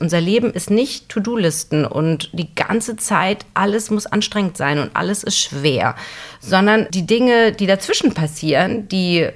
[0.00, 5.22] Unser Leben ist nicht To-Do-Listen und die ganze Zeit alles muss anstrengend sein und alles
[5.22, 5.96] ist schwer,
[6.40, 9.28] sondern die Dinge, die dazwischen passieren, die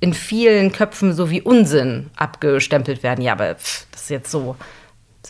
[0.00, 3.24] in vielen Köpfen so wie Unsinn abgestempelt werden.
[3.24, 4.56] Ja, aber pff, das ist jetzt so,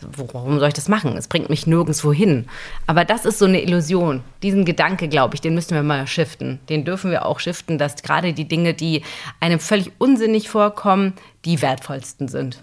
[0.03, 1.17] warum soll ich das machen?
[1.17, 2.47] Es bringt mich nirgendwo hin.
[2.89, 4.25] Aber das ist so eine Illusion.
[4.43, 6.59] Diesen Gedanke, glaube ich, den müssen wir mal shiften.
[6.69, 9.03] Den dürfen wir auch shiften, dass gerade die Dinge, die
[9.39, 11.13] einem völlig unsinnig vorkommen,
[11.45, 12.61] die wertvollsten sind.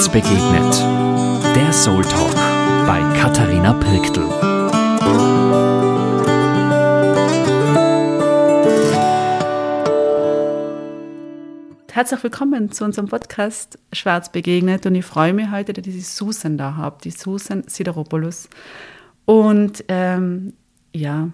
[0.00, 1.54] Schwarz begegnet.
[1.54, 2.34] Der Soul Talk
[2.86, 4.24] bei Katharina Pirktl.
[11.92, 16.00] Herzlich willkommen zu unserem Podcast Schwarz begegnet und ich freue mich heute, dass ich die
[16.00, 18.48] Susan da habe, die Susan Sideropoulos.
[19.26, 20.54] Und ähm,
[20.94, 21.28] ja,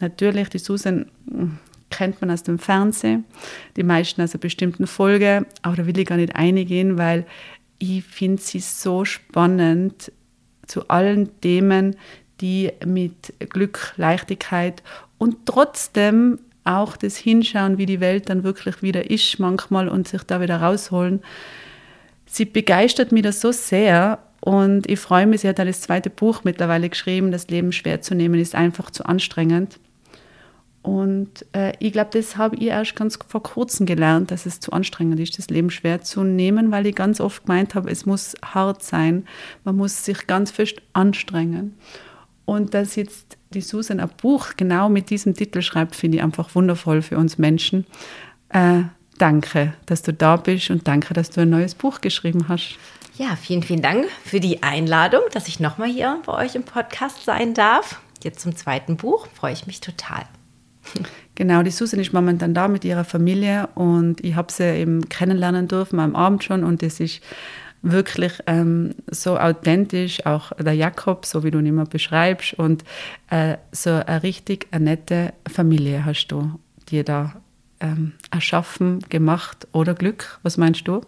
[0.00, 1.58] natürlich, die Susan hm,
[1.90, 3.24] kennt man aus dem Fernsehen,
[3.76, 7.26] die meisten aus einer bestimmten Folge, aber da will ich gar nicht eingehen, weil
[7.78, 10.12] ich finde sie so spannend
[10.66, 11.96] zu allen Themen,
[12.40, 14.82] die mit Glück, Leichtigkeit
[15.18, 20.22] und trotzdem auch das Hinschauen, wie die Welt dann wirklich wieder ist manchmal und sich
[20.24, 21.22] da wieder rausholen.
[22.26, 26.42] Sie begeistert mich das so sehr und ich freue mich, sie hat das zweite Buch
[26.44, 29.78] mittlerweile geschrieben, das Leben schwer zu nehmen ist einfach zu anstrengend.
[30.86, 34.70] Und äh, ich glaube, das habe ich erst ganz vor kurzem gelernt, dass es zu
[34.70, 38.36] anstrengend ist, das Leben schwer zu nehmen, weil ich ganz oft gemeint habe, es muss
[38.44, 39.26] hart sein,
[39.64, 41.76] man muss sich ganz fest anstrengen.
[42.44, 46.54] Und dass jetzt die Susan ein Buch genau mit diesem Titel schreibt, finde ich einfach
[46.54, 47.84] wundervoll für uns Menschen.
[48.50, 48.82] Äh,
[49.18, 52.78] danke, dass du da bist und danke, dass du ein neues Buch geschrieben hast.
[53.18, 57.24] Ja, vielen, vielen Dank für die Einladung, dass ich nochmal hier bei euch im Podcast
[57.24, 58.00] sein darf.
[58.22, 60.26] Jetzt zum zweiten Buch freue ich mich total.
[61.34, 65.68] Genau, die Susan ist momentan da mit ihrer Familie und ich habe sie eben kennenlernen
[65.68, 67.20] dürfen am Abend schon und es ist
[67.82, 72.84] wirklich ähm, so authentisch, auch der Jakob, so wie du ihn immer beschreibst und
[73.30, 76.58] äh, so eine richtig eine nette Familie hast du
[76.88, 77.34] dir da
[77.80, 80.38] ähm, erschaffen, gemacht oder Glück.
[80.42, 81.02] Was meinst du?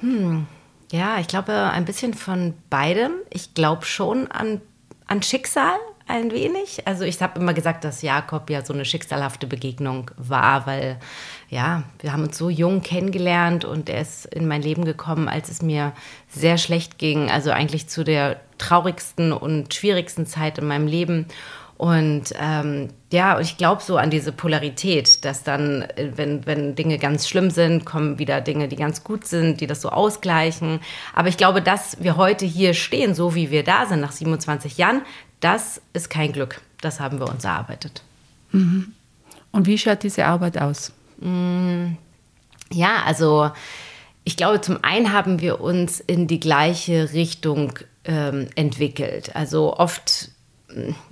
[0.00, 0.46] Hm.
[0.92, 3.12] Ja, ich glaube ein bisschen von beidem.
[3.30, 4.60] Ich glaube schon an,
[5.06, 6.86] an Schicksal, ein wenig.
[6.86, 10.98] Also ich habe immer gesagt, dass Jakob ja so eine schicksalhafte Begegnung war, weil
[11.48, 15.48] ja, wir haben uns so jung kennengelernt und er ist in mein Leben gekommen, als
[15.48, 15.92] es mir
[16.28, 17.30] sehr schlecht ging.
[17.30, 21.26] Also eigentlich zu der traurigsten und schwierigsten Zeit in meinem Leben.
[21.76, 27.28] Und ähm, ja, ich glaube so an diese Polarität, dass dann, wenn, wenn Dinge ganz
[27.28, 30.80] schlimm sind, kommen wieder Dinge, die ganz gut sind, die das so ausgleichen.
[31.14, 34.78] Aber ich glaube, dass wir heute hier stehen, so wie wir da sind, nach 27
[34.78, 35.02] Jahren,
[35.40, 36.60] das ist kein Glück.
[36.80, 38.02] Das haben wir uns erarbeitet.
[38.52, 38.92] Mhm.
[39.52, 40.92] Und wie schaut diese Arbeit aus?
[41.18, 41.92] Mm,
[42.72, 43.50] ja, also
[44.24, 49.34] ich glaube, zum einen haben wir uns in die gleiche Richtung ähm, entwickelt.
[49.34, 50.30] Also oft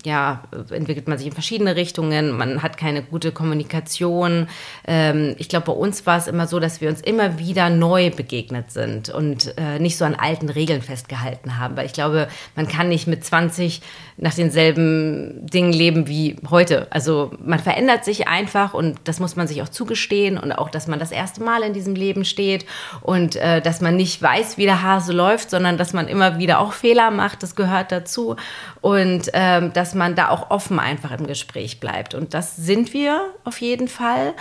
[0.05, 4.49] ja, entwickelt man sich in verschiedene Richtungen, man hat keine gute Kommunikation.
[4.87, 8.11] Ähm, ich glaube, bei uns war es immer so, dass wir uns immer wieder neu
[8.11, 11.77] begegnet sind und äh, nicht so an alten Regeln festgehalten haben.
[11.77, 13.81] Weil ich glaube, man kann nicht mit 20
[14.17, 16.87] nach denselben Dingen leben wie heute.
[16.91, 20.87] Also man verändert sich einfach und das muss man sich auch zugestehen und auch, dass
[20.87, 22.65] man das erste Mal in diesem Leben steht
[23.01, 26.61] und äh, dass man nicht weiß, wie der Hase läuft, sondern dass man immer wieder
[26.61, 27.43] auch Fehler macht.
[27.43, 28.37] Das gehört dazu
[28.81, 32.15] und ähm, dass man da auch offen einfach im Gespräch bleibt.
[32.15, 34.35] Und das sind wir auf jeden Fall.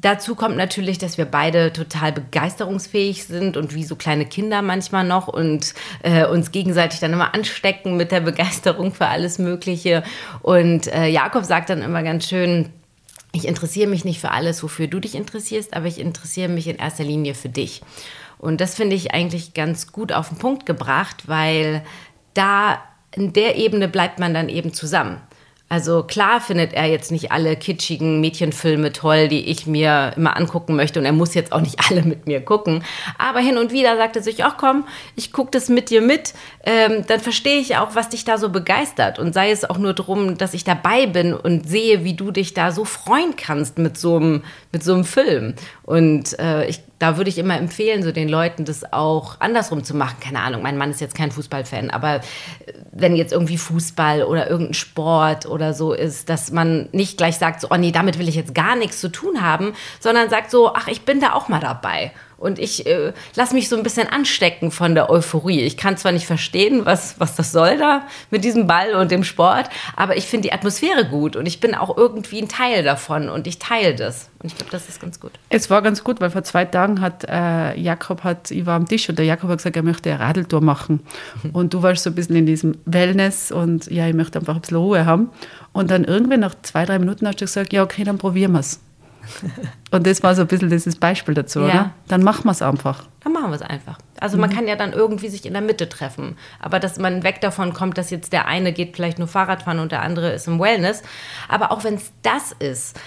[0.00, 5.04] Dazu kommt natürlich, dass wir beide total begeisterungsfähig sind und wie so kleine Kinder manchmal
[5.04, 10.02] noch und äh, uns gegenseitig dann immer anstecken mit der Begeisterung für alles Mögliche.
[10.40, 12.70] Und äh, Jakob sagt dann immer ganz schön,
[13.32, 16.76] ich interessiere mich nicht für alles, wofür du dich interessierst, aber ich interessiere mich in
[16.76, 17.82] erster Linie für dich.
[18.38, 21.82] Und das finde ich eigentlich ganz gut auf den Punkt gebracht, weil
[22.32, 22.82] da
[23.14, 25.20] in der Ebene bleibt man dann eben zusammen.
[25.70, 30.74] Also klar findet er jetzt nicht alle kitschigen Mädchenfilme toll, die ich mir immer angucken
[30.74, 32.82] möchte und er muss jetzt auch nicht alle mit mir gucken.
[33.18, 34.84] Aber hin und wieder sagt er sich, ach komm,
[35.14, 36.34] ich gucke das mit dir mit,
[36.64, 39.94] ähm, dann verstehe ich auch, was dich da so begeistert und sei es auch nur
[39.94, 43.96] darum, dass ich dabei bin und sehe, wie du dich da so freuen kannst mit
[43.96, 44.42] so einem,
[44.72, 45.54] mit Film.
[45.84, 49.96] Und äh, ich da würde ich immer empfehlen, so den Leuten das auch andersrum zu
[49.96, 50.18] machen.
[50.20, 52.20] Keine Ahnung, mein Mann ist jetzt kein Fußballfan, aber äh,
[52.92, 57.62] wenn jetzt irgendwie Fußball oder irgendein Sport oder so ist, dass man nicht gleich sagt,
[57.62, 60.74] so, oh nee, damit will ich jetzt gar nichts zu tun haben, sondern sagt so,
[60.74, 62.12] ach, ich bin da auch mal dabei.
[62.40, 65.60] Und ich äh, lasse mich so ein bisschen anstecken von der Euphorie.
[65.60, 69.24] Ich kann zwar nicht verstehen, was, was das soll da mit diesem Ball und dem
[69.24, 73.28] Sport, aber ich finde die Atmosphäre gut und ich bin auch irgendwie ein Teil davon
[73.28, 74.30] und ich teile das.
[74.42, 75.32] Und ich glaube, das ist ganz gut.
[75.50, 78.88] Es war ganz gut, weil vor zwei Tagen hat äh, Jakob, hat, ich war am
[78.88, 81.00] Tisch und der Jakob hat gesagt, er möchte eine Radeltour machen.
[81.52, 84.60] Und du warst so ein bisschen in diesem Wellness und ja, ich möchte einfach ein
[84.60, 85.30] bisschen Ruhe haben.
[85.72, 88.60] Und dann irgendwann nach zwei, drei Minuten hast du gesagt, ja, okay, dann probieren wir
[88.60, 88.80] es.
[89.90, 91.66] Und das war so ein bisschen dieses Beispiel dazu, ja.
[91.66, 91.90] oder?
[92.08, 93.04] Dann machen wir es einfach.
[93.22, 93.98] Dann machen wir es einfach.
[94.20, 94.42] Also mhm.
[94.42, 96.36] man kann ja dann irgendwie sich in der Mitte treffen.
[96.60, 99.78] Aber dass man weg davon kommt, dass jetzt der eine geht vielleicht nur Fahrrad fahren
[99.78, 101.02] und der andere ist im Wellness.
[101.48, 102.98] Aber auch wenn es das ist,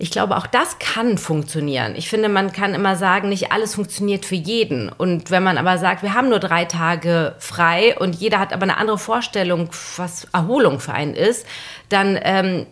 [0.00, 1.94] ich glaube, auch das kann funktionieren.
[1.94, 4.88] Ich finde, man kann immer sagen, nicht alles funktioniert für jeden.
[4.88, 8.62] Und wenn man aber sagt, wir haben nur drei Tage frei und jeder hat aber
[8.62, 9.68] eine andere Vorstellung,
[9.98, 11.46] was Erholung für einen ist,
[11.90, 12.66] dann ähm,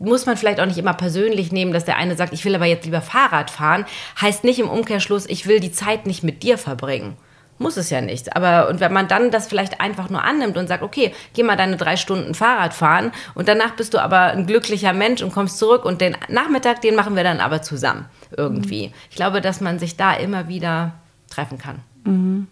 [0.00, 2.66] muss man vielleicht auch nicht immer persönlich nehmen, dass der eine sagt, ich will aber
[2.66, 3.84] jetzt lieber Fahrrad fahren,
[4.20, 7.16] heißt nicht im Umkehrschluss, ich will die Zeit nicht mit dir verbringen.
[7.58, 8.34] Muss es ja nicht.
[8.34, 11.56] Aber und wenn man dann das vielleicht einfach nur annimmt und sagt, okay, geh mal
[11.56, 15.58] deine drei Stunden Fahrrad fahren und danach bist du aber ein glücklicher Mensch und kommst
[15.58, 18.88] zurück und den Nachmittag, den machen wir dann aber zusammen irgendwie.
[18.88, 18.94] Mhm.
[19.10, 20.94] Ich glaube, dass man sich da immer wieder
[21.28, 21.80] treffen kann.
[22.04, 22.46] Mhm.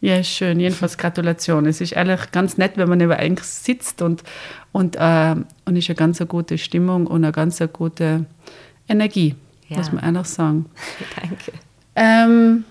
[0.00, 0.60] Ja, schön.
[0.60, 1.66] Jedenfalls Gratulation.
[1.66, 4.22] Es ist ehrlich ganz nett, wenn man über eigentlich sitzt und,
[4.72, 5.34] und, äh,
[5.64, 8.26] und ist eine ganz gute Stimmung und eine ganz gute
[8.88, 9.34] Energie,
[9.68, 9.78] ja.
[9.78, 10.66] muss man einfach sagen.
[11.20, 11.52] Danke.
[11.94, 12.64] Ähm,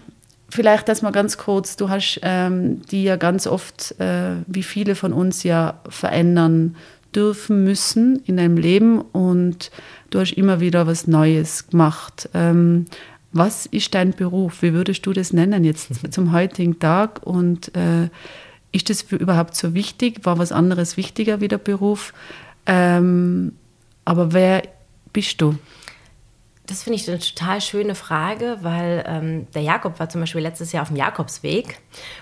[0.50, 1.78] vielleicht das mal ganz kurz.
[1.78, 6.76] Du hast ähm, die ja ganz oft, äh, wie viele von uns ja verändern
[7.16, 9.72] dürfen müssen in deinem Leben und
[10.10, 12.30] du hast immer wieder was Neues gemacht.
[12.34, 12.86] Ähm,
[13.36, 14.62] was ist dein Beruf?
[14.62, 17.22] Wie würdest du das nennen jetzt zum heutigen Tag?
[17.24, 18.10] Und äh,
[18.72, 20.22] ist das überhaupt so wichtig?
[20.24, 22.14] War was anderes wichtiger wie der Beruf?
[22.66, 23.52] Ähm,
[24.06, 24.64] aber wer
[25.12, 25.58] bist du?
[26.66, 30.72] Das finde ich eine total schöne Frage, weil ähm, der Jakob war zum Beispiel letztes
[30.72, 31.80] Jahr auf dem Jakobsweg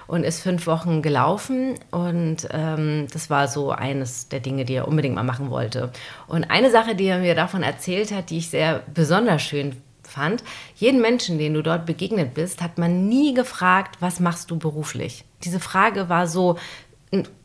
[0.07, 4.87] und ist fünf Wochen gelaufen und ähm, das war so eines der Dinge, die er
[4.89, 5.93] unbedingt mal machen wollte.
[6.27, 9.77] Und eine Sache, die er mir davon erzählt hat, die ich sehr besonders schön
[10.13, 10.43] fand,
[10.75, 15.25] jeden Menschen, den du dort begegnet bist, hat man nie gefragt, was machst du beruflich?
[15.43, 16.57] Diese Frage war so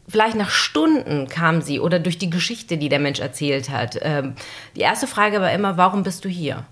[0.09, 3.99] vielleicht nach Stunden kam sie oder durch die Geschichte, die der Mensch erzählt hat.
[4.01, 4.35] Ähm,
[4.75, 6.65] die erste Frage war immer, warum bist du hier?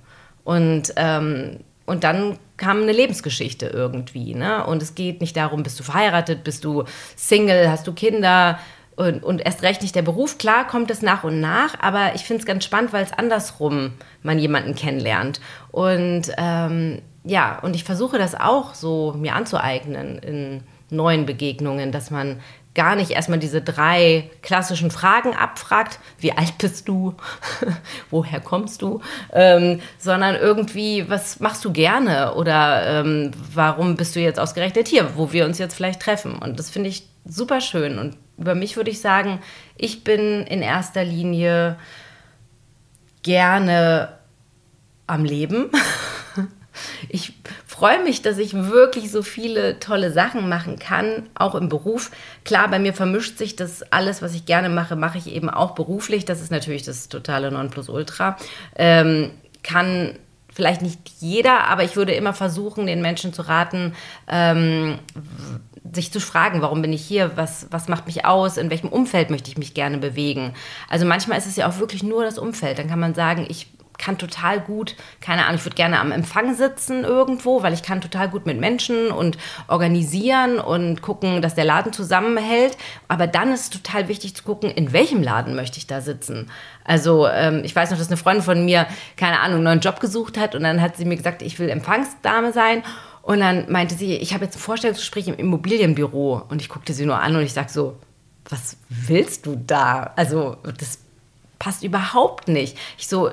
[0.44, 4.34] Und, ähm, und dann kam eine Lebensgeschichte irgendwie.
[4.34, 4.64] Ne?
[4.66, 6.84] Und es geht nicht darum, bist du verheiratet, bist du
[7.14, 8.58] Single, hast du Kinder
[8.96, 10.38] und, und erst recht nicht der Beruf.
[10.38, 13.92] Klar kommt es nach und nach, aber ich finde es ganz spannend, weil es andersrum
[14.22, 15.40] man jemanden kennenlernt.
[15.70, 22.10] Und ähm, ja, und ich versuche das auch so mir anzueignen in neuen Begegnungen, dass
[22.10, 22.40] man
[22.76, 27.14] gar nicht erstmal diese drei klassischen Fragen abfragt, wie alt bist du,
[28.10, 29.00] woher kommst du,
[29.32, 35.16] ähm, sondern irgendwie, was machst du gerne oder ähm, warum bist du jetzt ausgerechnet hier,
[35.16, 36.36] wo wir uns jetzt vielleicht treffen.
[36.36, 37.98] Und das finde ich super schön.
[37.98, 39.40] Und über mich würde ich sagen,
[39.76, 41.78] ich bin in erster Linie
[43.22, 44.10] gerne
[45.08, 45.70] am Leben.
[47.08, 47.32] Ich
[47.76, 52.10] freue mich, dass ich wirklich so viele tolle Sachen machen kann, auch im Beruf.
[52.44, 55.72] Klar, bei mir vermischt sich das alles, was ich gerne mache, mache ich eben auch
[55.72, 56.24] beruflich.
[56.24, 58.38] Das ist natürlich das totale Nonplusultra.
[58.76, 59.30] Ähm,
[59.62, 60.14] kann
[60.54, 63.94] vielleicht nicht jeder, aber ich würde immer versuchen, den Menschen zu raten,
[64.26, 64.98] ähm,
[65.92, 69.28] sich zu fragen, warum bin ich hier, was, was macht mich aus, in welchem Umfeld
[69.28, 70.54] möchte ich mich gerne bewegen.
[70.88, 72.78] Also manchmal ist es ja auch wirklich nur das Umfeld.
[72.78, 76.54] Dann kann man sagen, ich kann total gut, keine Ahnung, ich würde gerne am Empfang
[76.54, 79.38] sitzen irgendwo, weil ich kann total gut mit Menschen und
[79.68, 82.76] organisieren und gucken, dass der Laden zusammenhält.
[83.08, 86.50] Aber dann ist es total wichtig zu gucken, in welchem Laden möchte ich da sitzen.
[86.84, 88.86] Also ähm, ich weiß noch, dass eine Freundin von mir,
[89.16, 91.68] keine Ahnung, einen neuen Job gesucht hat und dann hat sie mir gesagt, ich will
[91.68, 92.82] Empfangsdame sein.
[93.22, 96.42] Und dann meinte sie, ich habe jetzt ein Vorstellungsgespräch im Immobilienbüro.
[96.48, 97.98] Und ich guckte sie nur an und ich sage so,
[98.48, 100.12] was willst du da?
[100.14, 101.00] Also das
[101.58, 102.76] passt überhaupt nicht.
[102.98, 103.30] Ich so,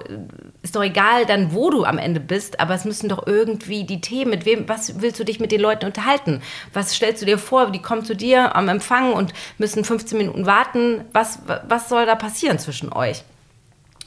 [0.62, 4.02] ist doch egal dann, wo du am Ende bist, aber es müssen doch irgendwie die
[4.02, 6.42] Themen, mit wem, was willst du dich mit den Leuten unterhalten?
[6.72, 7.72] Was stellst du dir vor?
[7.72, 11.06] Die kommen zu dir am Empfang und müssen 15 Minuten warten.
[11.12, 13.24] Was, was soll da passieren zwischen euch?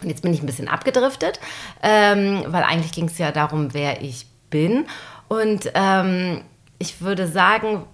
[0.02, 1.40] Und jetzt bin ich ein bisschen abgedriftet,
[1.82, 4.86] ähm, weil eigentlich ging es ja darum, wer ich bin.
[5.28, 6.42] Und ähm,
[6.78, 7.84] ich würde sagen,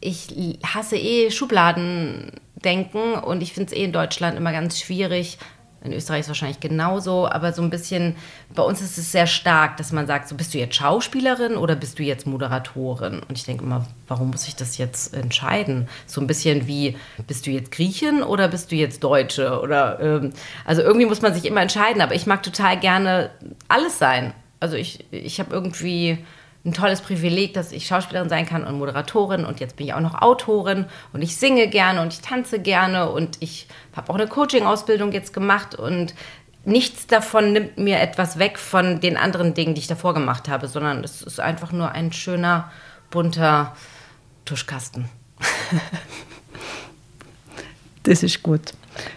[0.00, 5.38] ich hasse eh Schubladendenken und ich finde es eh in Deutschland immer ganz schwierig,
[5.86, 8.16] in Österreich ist es wahrscheinlich genauso, aber so ein bisschen,
[8.54, 11.76] bei uns ist es sehr stark, dass man sagt, so bist du jetzt Schauspielerin oder
[11.76, 13.20] bist du jetzt Moderatorin?
[13.20, 15.88] Und ich denke immer, warum muss ich das jetzt entscheiden?
[16.06, 19.60] So ein bisschen wie, bist du jetzt Griechin oder bist du jetzt Deutsche?
[19.60, 20.32] Oder ähm,
[20.64, 23.30] also irgendwie muss man sich immer entscheiden, aber ich mag total gerne
[23.68, 24.32] alles sein.
[24.60, 26.18] Also ich, ich habe irgendwie
[26.66, 30.00] ein tolles Privileg, dass ich Schauspielerin sein kann und Moderatorin und jetzt bin ich auch
[30.00, 34.26] noch Autorin und ich singe gerne und ich tanze gerne und ich habe auch eine
[34.26, 36.14] Coaching-Ausbildung jetzt gemacht und
[36.64, 40.66] nichts davon nimmt mir etwas weg von den anderen Dingen, die ich davor gemacht habe,
[40.66, 42.72] sondern es ist einfach nur ein schöner,
[43.10, 43.74] bunter
[44.44, 45.08] Tuschkasten.
[48.02, 48.72] das ist gut.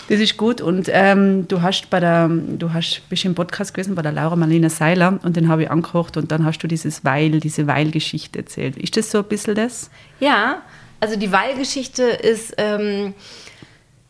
[0.08, 3.96] Das ist gut und ähm, du hast bei der, du hast bist im Podcast gewesen
[3.96, 7.06] bei der Laura Marlene Seiler und den habe ich angekocht und dann hast du dieses
[7.06, 8.78] Weil, diese Weil-Geschichte erzählt.
[8.78, 9.90] Ist das so ein bisschen das?
[10.20, 10.62] Ja,
[11.00, 13.14] also die Weil-Geschichte ist ähm,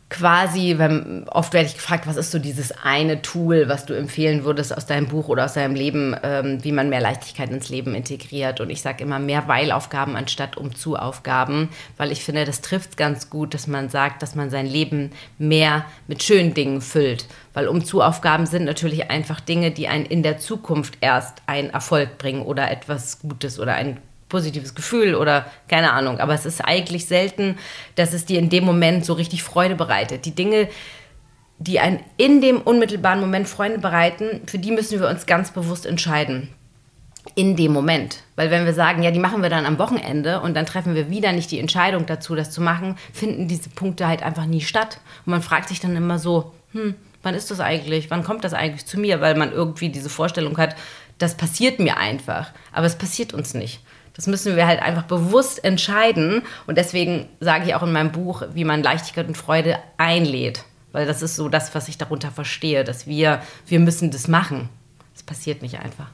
[0.10, 4.44] quasi, wenn, oft werde ich gefragt, was ist so dieses eine Tool, was du empfehlen
[4.44, 7.94] würdest aus deinem Buch oder aus deinem Leben, ähm, wie man mehr Leichtigkeit ins Leben
[7.94, 8.60] integriert.
[8.60, 13.54] Und ich sage immer mehr Weilaufgaben anstatt Umzu-Aufgaben, weil ich finde, das trifft ganz gut,
[13.54, 17.28] dass man sagt, dass man sein Leben mehr mit schönen Dingen füllt.
[17.54, 22.42] Weil Umzu-Aufgaben sind natürlich einfach Dinge, die einen in der Zukunft erst einen Erfolg bringen
[22.42, 23.98] oder etwas Gutes oder ein
[24.30, 26.20] positives Gefühl oder keine Ahnung.
[26.20, 27.58] Aber es ist eigentlich selten,
[27.96, 30.26] dass es dir in dem Moment so richtig Freude bereitet.
[30.26, 30.70] Die Dinge,
[31.58, 35.86] die einen in dem unmittelbaren Moment Freude bereiten, für die müssen wir uns ganz bewusst
[35.86, 36.50] entscheiden.
[37.36, 38.24] In dem Moment.
[38.38, 41.10] Weil wenn wir sagen, ja, die machen wir dann am Wochenende und dann treffen wir
[41.10, 45.00] wieder nicht die Entscheidung dazu, das zu machen, finden diese Punkte halt einfach nie statt.
[45.26, 48.10] Und man fragt sich dann immer so, hm, wann ist das eigentlich?
[48.10, 49.20] Wann kommt das eigentlich zu mir?
[49.20, 50.76] Weil man irgendwie diese Vorstellung hat,
[51.18, 52.52] das passiert mir einfach.
[52.72, 53.82] Aber es passiert uns nicht.
[54.20, 56.42] Das müssen wir halt einfach bewusst entscheiden.
[56.68, 60.66] Und deswegen sage ich auch in meinem Buch, wie man Leichtigkeit und Freude einlädt.
[60.92, 64.68] Weil das ist so das, was ich darunter verstehe, dass wir, wir müssen das machen.
[65.14, 66.08] Das passiert nicht einfach.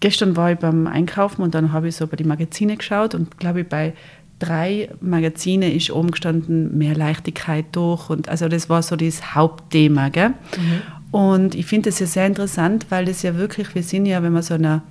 [0.00, 3.38] Gestern war ich beim Einkaufen und dann habe ich so bei die Magazine geschaut und
[3.38, 3.94] glaube ich bei
[4.38, 10.10] drei Magazine ist oben gestanden mehr Leichtigkeit durch und also das war so das Hauptthema,
[10.10, 10.34] gell?
[10.58, 10.82] Mhm.
[11.10, 14.34] Und ich finde das ja sehr interessant, weil das ja wirklich, wir sind ja, wenn
[14.34, 14.82] man so einer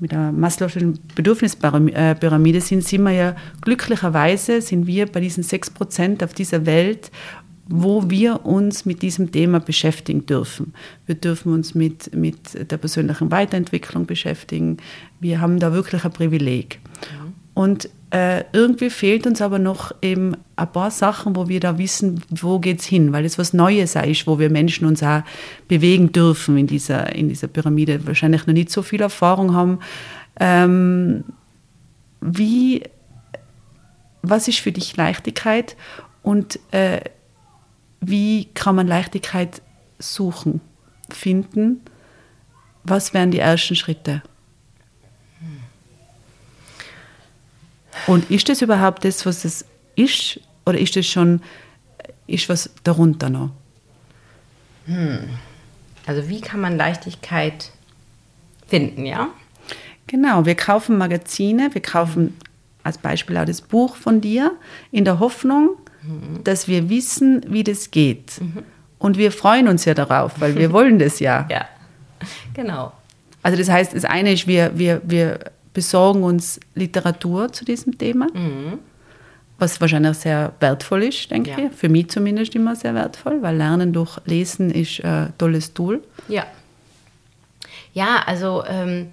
[0.00, 6.24] mit der Maslow'schen Bedürfnispyramide sind, sind wir ja glücklicherweise, sind wir bei diesen sechs Prozent
[6.24, 7.10] auf dieser Welt,
[7.68, 10.74] wo wir uns mit diesem Thema beschäftigen dürfen.
[11.06, 14.78] Wir dürfen uns mit, mit der persönlichen Weiterentwicklung beschäftigen.
[15.20, 16.80] Wir haben da wirklich ein Privileg.
[17.54, 22.22] Und äh, irgendwie fehlt uns aber noch eben ein paar Sachen, wo wir da wissen,
[22.30, 25.22] wo geht es hin, weil es was Neues ist, wo wir Menschen uns auch
[25.68, 29.78] bewegen dürfen in dieser, in dieser Pyramide, wahrscheinlich noch nicht so viel Erfahrung haben.
[30.40, 31.24] Ähm,
[32.20, 32.82] wie,
[34.22, 35.76] was ist für dich Leichtigkeit
[36.22, 37.00] und äh,
[38.00, 39.62] wie kann man Leichtigkeit
[39.98, 40.60] suchen,
[41.10, 41.80] finden?
[42.82, 44.22] Was wären die ersten Schritte?
[48.06, 49.64] Und ist das überhaupt das, was es
[49.96, 50.40] ist?
[50.66, 51.40] Oder ist das schon,
[52.26, 53.50] ist was darunter noch?
[54.86, 55.30] Hm.
[56.06, 57.70] Also wie kann man Leichtigkeit
[58.66, 59.28] finden, ja?
[60.06, 62.36] Genau, wir kaufen Magazine, wir kaufen
[62.82, 64.52] als Beispiel auch das Buch von dir
[64.90, 66.42] in der Hoffnung, mhm.
[66.44, 68.40] dass wir wissen, wie das geht.
[68.40, 68.64] Mhm.
[68.98, 71.46] Und wir freuen uns ja darauf, weil wir wollen das ja.
[71.50, 71.66] Ja,
[72.54, 72.92] genau.
[73.42, 75.38] Also das heißt, das eine ist, wir, wir, wir
[75.72, 78.78] besorgen uns Literatur zu diesem Thema, mhm.
[79.58, 81.58] was wahrscheinlich sehr wertvoll ist, denke ja.
[81.58, 81.72] ich.
[81.72, 86.02] Für mich zumindest immer sehr wertvoll, weil Lernen durch Lesen ist ein tolles Tool.
[86.28, 86.46] Ja.
[87.92, 89.10] Ja, also ähm,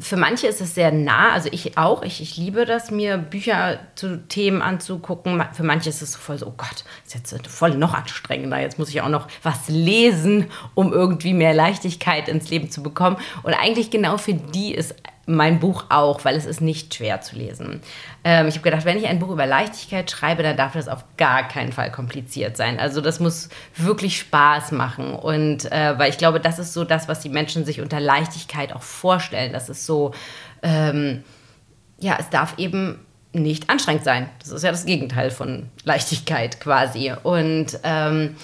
[0.00, 3.78] für manche ist es sehr nah, also ich auch, ich, ich liebe das, mir Bücher
[3.94, 5.42] zu Themen anzugucken.
[5.52, 8.88] Für manche ist es voll so, oh Gott, ist jetzt voll noch anstrengender, jetzt muss
[8.88, 13.16] ich auch noch was lesen, um irgendwie mehr Leichtigkeit ins Leben zu bekommen.
[13.42, 14.94] Und eigentlich genau für die ist
[15.30, 17.80] mein Buch auch, weil es ist nicht schwer zu lesen.
[18.24, 21.04] Ähm, ich habe gedacht, wenn ich ein Buch über Leichtigkeit schreibe, dann darf das auf
[21.16, 22.78] gar keinen Fall kompliziert sein.
[22.78, 25.14] Also das muss wirklich Spaß machen.
[25.14, 28.72] Und äh, weil ich glaube, das ist so das, was die Menschen sich unter Leichtigkeit
[28.74, 29.52] auch vorstellen.
[29.52, 30.12] Das ist so,
[30.62, 31.24] ähm,
[31.98, 32.98] ja, es darf eben
[33.32, 34.28] nicht anstrengend sein.
[34.40, 37.12] Das ist ja das Gegenteil von Leichtigkeit quasi.
[37.22, 38.36] Und ähm,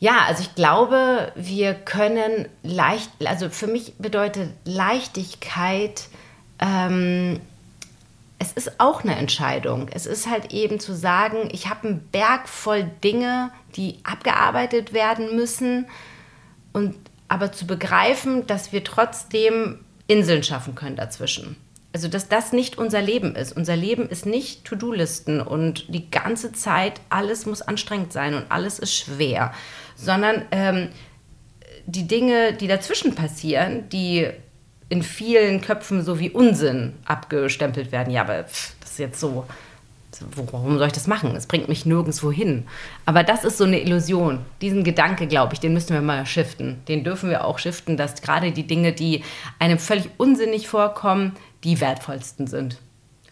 [0.00, 6.04] ja, also ich glaube, wir können leicht, also für mich bedeutet Leichtigkeit,
[6.60, 7.40] ähm,
[8.38, 9.88] es ist auch eine Entscheidung.
[9.92, 15.36] Es ist halt eben zu sagen, ich habe einen Berg voll Dinge, die abgearbeitet werden
[15.36, 15.86] müssen
[16.72, 16.96] und
[17.28, 21.56] aber zu begreifen, dass wir trotzdem Inseln schaffen können dazwischen.
[21.92, 23.56] Also, dass das nicht unser Leben ist.
[23.56, 28.78] Unser Leben ist nicht To-Do-Listen und die ganze Zeit alles muss anstrengend sein und alles
[28.78, 29.52] ist schwer
[30.00, 30.88] sondern ähm,
[31.86, 34.28] die Dinge, die dazwischen passieren, die
[34.90, 38.12] in vielen Köpfen so wie Unsinn abgestempelt werden.
[38.12, 39.46] Ja, aber pff, das ist jetzt so
[40.52, 41.34] warum soll ich das machen?
[41.36, 42.64] Es bringt mich nirgendwo hin.
[43.06, 44.40] Aber das ist so eine Illusion.
[44.60, 46.82] Diesen Gedanke, glaube ich, den müssen wir mal shiften.
[46.88, 49.22] Den dürfen wir auch shiften, dass gerade die Dinge, die
[49.58, 52.78] einem völlig unsinnig vorkommen, die wertvollsten sind.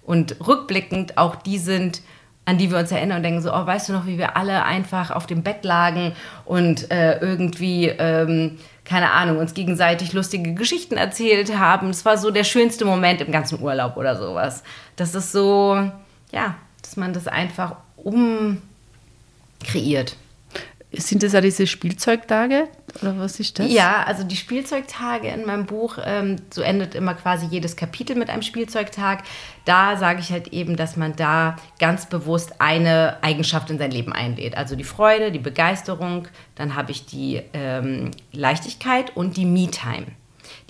[0.03, 2.03] Und rückblickend auch die sind,
[2.45, 4.65] an die wir uns erinnern und denken so, oh, weißt du noch, wie wir alle
[4.65, 6.15] einfach auf dem Bett lagen
[6.47, 11.91] und äh, irgendwie, ähm, keine Ahnung, uns gegenseitig lustige Geschichten erzählt haben.
[11.91, 14.63] Es war so der schönste Moment im ganzen Urlaub oder sowas.
[14.97, 15.91] Das ist so,
[16.33, 20.17] ja, dass man das einfach umkreiert.
[20.91, 22.67] Sind das ja diese Spielzeugtage
[23.03, 23.71] oder was ist das?
[23.71, 28.31] Ja, also die Spielzeugtage in meinem Buch, ähm, so endet immer quasi jedes Kapitel mit
[28.31, 29.25] einem Spielzeugtag.
[29.67, 34.15] Da sage ich halt eben, dass man da ganz bewusst eine Eigenschaft in sein Leben
[34.15, 34.57] einlädt.
[34.57, 40.07] Also die Freude, die Begeisterung, dann habe ich die ähm, Leichtigkeit und die Me-Time.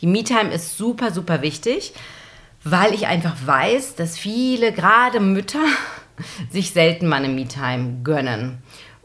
[0.01, 1.93] Die Me-Time ist super, super wichtig,
[2.65, 5.65] weil ich einfach weiß, dass viele, gerade Mütter,
[6.51, 8.59] sich selten mal eine Me-Time gönnen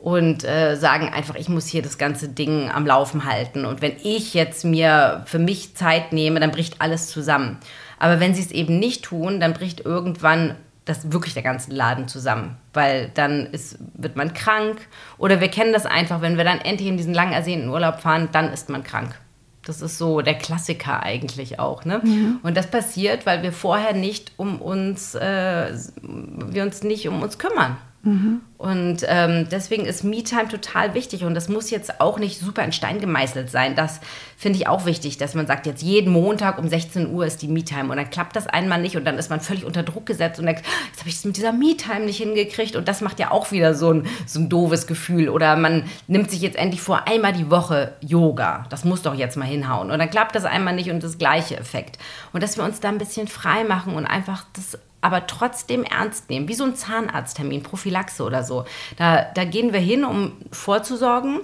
[0.03, 3.63] und äh, sagen einfach, ich muss hier das ganze Ding am Laufen halten.
[3.63, 7.57] Und wenn ich jetzt mir für mich Zeit nehme, dann bricht alles zusammen.
[7.99, 12.09] Aber wenn sie es eben nicht tun, dann bricht irgendwann das wirklich der ganze Laden
[12.09, 14.81] zusammen, weil dann ist, wird man krank
[15.17, 18.27] oder wir kennen das einfach, wenn wir dann endlich in diesen lang ersehnten Urlaub fahren,
[18.33, 19.17] dann ist man krank.
[19.65, 21.85] Das ist so der Klassiker eigentlich auch.
[21.85, 22.01] Ne?
[22.03, 22.39] Mhm.
[22.43, 27.37] Und das passiert, weil wir vorher nicht um uns, äh, wir uns nicht um uns
[27.37, 27.77] kümmern.
[28.03, 28.41] Mhm.
[28.57, 32.73] Und ähm, deswegen ist Me-Time total wichtig und das muss jetzt auch nicht super in
[32.73, 33.75] Stein gemeißelt sein.
[33.75, 34.01] Das
[34.37, 37.47] finde ich auch wichtig, dass man sagt, jetzt jeden Montag um 16 Uhr ist die
[37.47, 40.37] Me-Time und dann klappt das einmal nicht und dann ist man völlig unter Druck gesetzt
[40.37, 43.31] und denkt, jetzt habe ich es mit dieser Me-Time nicht hingekriegt und das macht ja
[43.31, 45.29] auch wieder so ein, so ein doofes Gefühl.
[45.29, 48.65] Oder man nimmt sich jetzt endlich vor, einmal die Woche Yoga.
[48.69, 49.91] Das muss doch jetzt mal hinhauen.
[49.91, 51.97] Und dann klappt das einmal nicht und das gleiche Effekt.
[52.33, 56.29] Und dass wir uns da ein bisschen frei machen und einfach das aber trotzdem ernst
[56.29, 58.65] nehmen, wie so ein Zahnarzttermin, Prophylaxe oder so.
[58.97, 61.41] Da, da gehen wir hin, um vorzusorgen.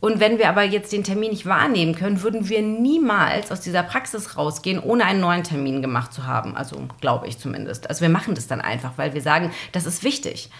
[0.00, 3.82] Und wenn wir aber jetzt den Termin nicht wahrnehmen können, würden wir niemals aus dieser
[3.82, 6.56] Praxis rausgehen, ohne einen neuen Termin gemacht zu haben.
[6.56, 7.88] Also glaube ich zumindest.
[7.88, 10.50] Also wir machen das dann einfach, weil wir sagen, das ist wichtig.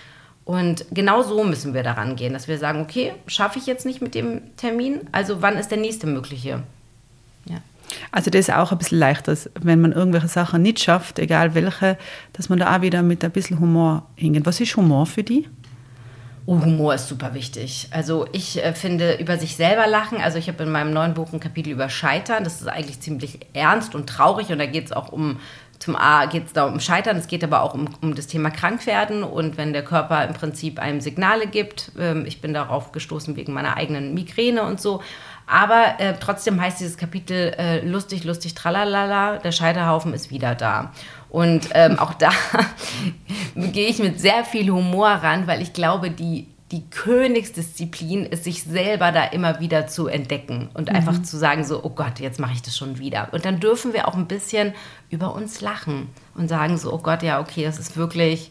[0.45, 4.01] Und genau so müssen wir daran gehen, dass wir sagen, okay, schaffe ich jetzt nicht
[4.01, 6.63] mit dem Termin, also wann ist der nächste mögliche?
[8.13, 11.99] Also das ist auch ein bisschen leichter, wenn man irgendwelche Sachen nicht schafft, egal welche,
[12.33, 14.47] dass man da auch wieder mit ein bisschen Humor hingeht.
[14.47, 15.49] Was ist Humor für die?
[16.49, 17.89] Oh, Humor ist super wichtig.
[17.91, 20.19] Also ich äh, finde über sich selber lachen.
[20.21, 22.45] Also ich habe in meinem neuen Buch ein Kapitel über Scheitern.
[22.45, 25.39] Das ist eigentlich ziemlich ernst und traurig und da geht es auch um
[25.79, 28.51] zum A geht es da um Scheitern, es geht aber auch um, um das Thema
[28.51, 31.93] Krankwerden und wenn der Körper im Prinzip einem Signale gibt.
[31.99, 35.03] Ähm, ich bin darauf gestoßen wegen meiner eigenen Migräne und so.
[35.47, 40.93] Aber äh, trotzdem heißt dieses Kapitel äh, lustig, lustig, tralalala, der Scheiterhaufen ist wieder da.
[41.29, 42.31] Und ähm, auch da
[43.55, 48.65] gehe ich mit sehr viel Humor ran, weil ich glaube, die, die Königsdisziplin ist, sich
[48.65, 50.97] selber da immer wieder zu entdecken und mhm.
[50.97, 53.29] einfach zu sagen, so, oh Gott, jetzt mache ich das schon wieder.
[53.33, 54.75] Und dann dürfen wir auch ein bisschen
[55.11, 58.51] über uns lachen und sagen so, oh Gott, ja, okay, das ist wirklich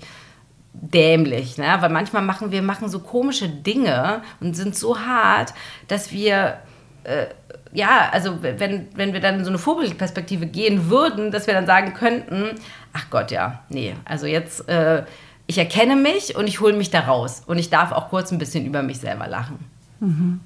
[0.82, 1.78] dämlich, ne?
[1.80, 5.54] weil manchmal machen wir machen so komische Dinge und sind so hart,
[5.88, 6.60] dass wir
[7.06, 7.28] äh,
[7.74, 11.66] ja, also wenn, wenn wir dann in so eine Vorbildperspektive gehen würden, dass wir dann
[11.66, 12.52] sagen könnten,
[12.94, 15.04] ach Gott, ja, nee, also jetzt, äh,
[15.48, 18.38] ich erkenne mich und ich hole mich da raus und ich darf auch kurz ein
[18.38, 19.60] bisschen über mich selber lachen.
[20.00, 20.40] Mhm.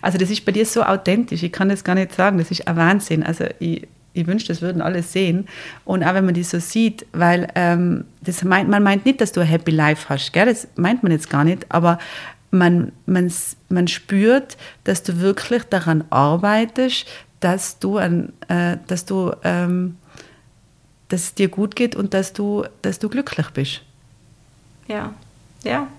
[0.00, 2.68] Also das ist bei dir so authentisch, ich kann das gar nicht sagen, das ist
[2.68, 3.22] ein Wahnsinn.
[3.22, 5.48] Also ich, ich wünschte, das würden alle sehen.
[5.84, 9.32] Und auch wenn man die so sieht, weil ähm, das meint, man meint nicht, dass
[9.32, 10.46] du ein Happy Life hast, gell?
[10.46, 11.98] das meint man jetzt gar nicht, aber
[12.52, 13.32] man, man,
[13.68, 17.06] man spürt, dass du wirklich daran arbeitest,
[17.40, 19.96] dass du, ein, äh, dass du ähm,
[21.12, 23.82] dass es dir gut geht und dass du, dass du glücklich bist.
[24.88, 25.12] Ja,
[25.62, 25.86] ja.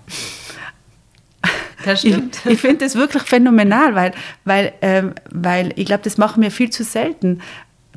[1.84, 2.38] Das stimmt.
[2.46, 4.14] Ich, ich finde das wirklich phänomenal, weil,
[4.46, 7.42] weil, ähm, weil ich glaube, das machen wir viel zu selten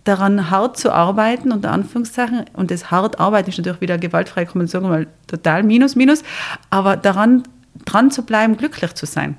[0.03, 4.57] daran hart zu arbeiten, unter Anführungszeichen, und das hart arbeiten ist natürlich wieder gewaltfrei, kann
[4.57, 6.23] man sagen, mal total minus, minus,
[6.69, 7.43] aber daran
[7.85, 9.37] dran zu bleiben, glücklich zu sein.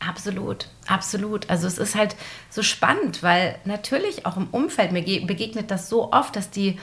[0.00, 1.50] Absolut, absolut.
[1.50, 2.14] Also es ist halt
[2.50, 6.78] so spannend, weil natürlich auch im Umfeld mir begegnet das so oft, dass die,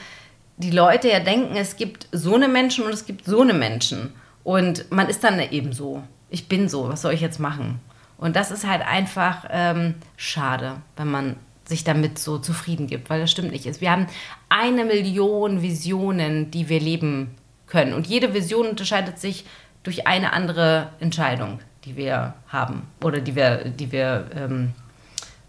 [0.58, 4.12] die Leute ja denken, es gibt so eine Menschen und es gibt so eine Menschen.
[4.44, 6.02] Und man ist dann eben so.
[6.28, 7.80] Ich bin so, was soll ich jetzt machen?
[8.18, 13.20] Und das ist halt einfach ähm, schade, wenn man sich damit so zufrieden gibt, weil
[13.20, 13.80] das stimmt nicht.
[13.80, 14.06] Wir haben
[14.48, 17.34] eine Million Visionen, die wir leben
[17.66, 17.92] können.
[17.92, 19.44] Und jede Vision unterscheidet sich
[19.86, 24.72] durch eine andere Entscheidung, die wir haben oder die wir, die wir, ähm,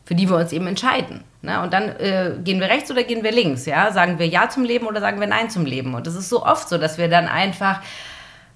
[0.05, 1.23] für die wir uns eben entscheiden.
[1.41, 1.59] Ne?
[1.59, 3.91] Und dann äh, gehen wir rechts oder gehen wir links, ja?
[3.91, 5.95] Sagen wir Ja zum Leben oder sagen wir Nein zum Leben?
[5.95, 7.81] Und das ist so oft so, dass wir dann einfach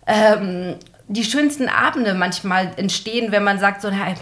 [0.05, 0.75] ähm,
[1.07, 4.13] die schönsten Abende manchmal entstehen, wenn man sagt so, hey,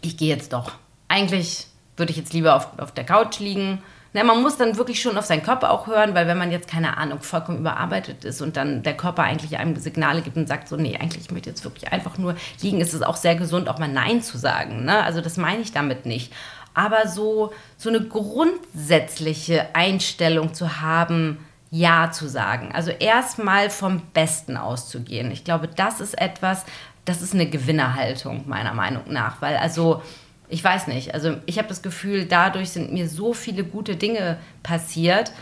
[0.00, 0.72] ich gehe jetzt doch.
[1.08, 1.66] Eigentlich
[1.98, 3.82] würde ich jetzt lieber auf, auf der Couch liegen.
[4.12, 6.68] Na, man muss dann wirklich schon auf seinen Körper auch hören, weil wenn man jetzt,
[6.68, 10.66] keine Ahnung, vollkommen überarbeitet ist und dann der Körper eigentlich einem Signale gibt und sagt
[10.66, 13.68] so, nee, eigentlich ich möchte jetzt wirklich einfach nur liegen, ist es auch sehr gesund,
[13.68, 14.84] auch mal Nein zu sagen.
[14.84, 15.00] Ne?
[15.04, 16.32] Also das meine ich damit nicht.
[16.74, 21.38] Aber so, so eine grundsätzliche Einstellung zu haben,
[21.70, 22.70] Ja zu sagen.
[22.72, 25.30] Also erstmal vom Besten auszugehen.
[25.30, 26.64] Ich glaube, das ist etwas,
[27.04, 30.02] das ist eine Gewinnerhaltung meiner Meinung nach, weil also
[30.50, 34.36] ich weiß nicht, also ich habe das Gefühl, dadurch sind mir so viele gute Dinge
[34.62, 35.32] passiert.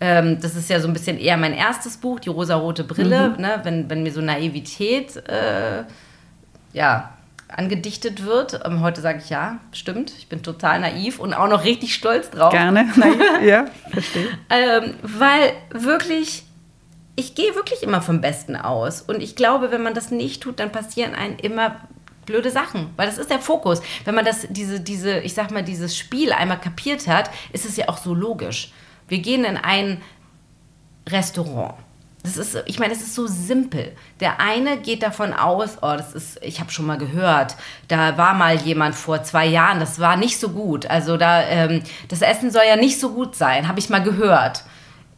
[0.00, 3.42] Ähm, das ist ja so ein bisschen eher mein erstes Buch, die rosarote Brille, mhm.
[3.42, 3.60] ne?
[3.64, 5.84] wenn, wenn mir so Naivität äh,
[6.72, 7.14] ja,
[7.48, 8.60] angedichtet wird.
[8.64, 12.30] Ähm, heute sage ich ja, stimmt, ich bin total naiv und auch noch richtig stolz
[12.30, 12.52] drauf.
[12.52, 14.28] Gerne, naiv, ja, verstehe.
[14.50, 16.44] ähm, weil wirklich
[17.16, 19.02] ich gehe wirklich immer vom Besten aus.
[19.02, 21.74] Und ich glaube, wenn man das nicht tut, dann passieren einem immer
[22.28, 23.80] blöde Sachen, weil das ist der Fokus.
[24.04, 27.76] Wenn man das, diese, diese, ich sag mal, dieses Spiel einmal kapiert hat, ist es
[27.76, 28.72] ja auch so logisch.
[29.08, 30.02] Wir gehen in ein
[31.08, 31.74] Restaurant.
[32.22, 33.92] Das ist, ich meine, es ist so simpel.
[34.20, 38.34] Der eine geht davon aus, oh, das ist, ich habe schon mal gehört, da war
[38.34, 40.84] mal jemand vor zwei Jahren, das war nicht so gut.
[40.86, 44.64] Also da, ähm, das Essen soll ja nicht so gut sein, habe ich mal gehört.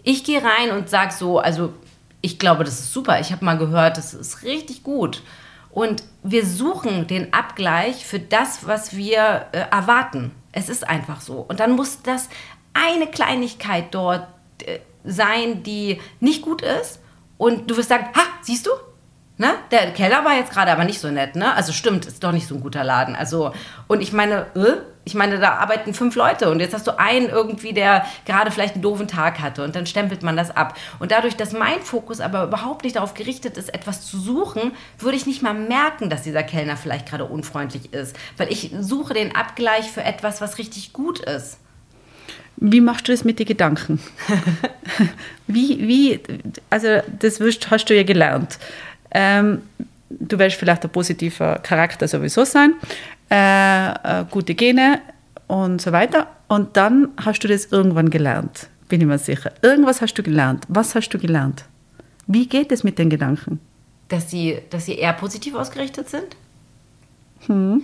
[0.04, 1.72] Ich gehe rein und sage so, also
[2.20, 3.18] ich glaube, das ist super.
[3.18, 5.22] Ich habe mal gehört, das ist richtig gut.
[5.72, 10.32] Und wir suchen den Abgleich für das, was wir äh, erwarten.
[10.52, 11.44] Es ist einfach so.
[11.48, 12.28] Und dann muss das
[12.74, 14.26] eine Kleinigkeit dort
[14.64, 17.00] äh, sein, die nicht gut ist.
[17.38, 18.70] Und du wirst sagen, ha, siehst du?
[19.40, 19.54] Ne?
[19.70, 21.54] Der Keller war jetzt gerade aber nicht so nett, ne?
[21.54, 23.16] Also stimmt, ist doch nicht so ein guter Laden.
[23.16, 23.54] Also,
[23.86, 24.76] und ich meine, äh,
[25.06, 28.74] ich meine, da arbeiten fünf Leute und jetzt hast du einen irgendwie, der gerade vielleicht
[28.74, 30.76] einen doofen Tag hatte und dann stempelt man das ab.
[30.98, 35.16] Und dadurch, dass mein Fokus aber überhaupt nicht darauf gerichtet ist, etwas zu suchen, würde
[35.16, 39.34] ich nicht mal merken, dass dieser Kellner vielleicht gerade unfreundlich ist, weil ich suche den
[39.34, 41.56] Abgleich für etwas, was richtig gut ist.
[42.58, 44.00] Wie machst du das mit den Gedanken?
[45.46, 46.20] wie, wie,
[46.68, 48.58] also das hast du ja gelernt.
[49.12, 49.62] Ähm,
[50.08, 52.74] du wirst vielleicht ein positiver Charakter sowieso sein,
[53.30, 55.00] äh, äh, gute Gene
[55.46, 56.26] und so weiter.
[56.48, 59.52] Und dann hast du das irgendwann gelernt, bin ich mir sicher.
[59.62, 60.64] Irgendwas hast du gelernt.
[60.68, 61.64] Was hast du gelernt?
[62.26, 63.60] Wie geht es mit den Gedanken?
[64.08, 66.36] Dass sie, dass sie eher positiv ausgerichtet sind?
[67.46, 67.82] Hm.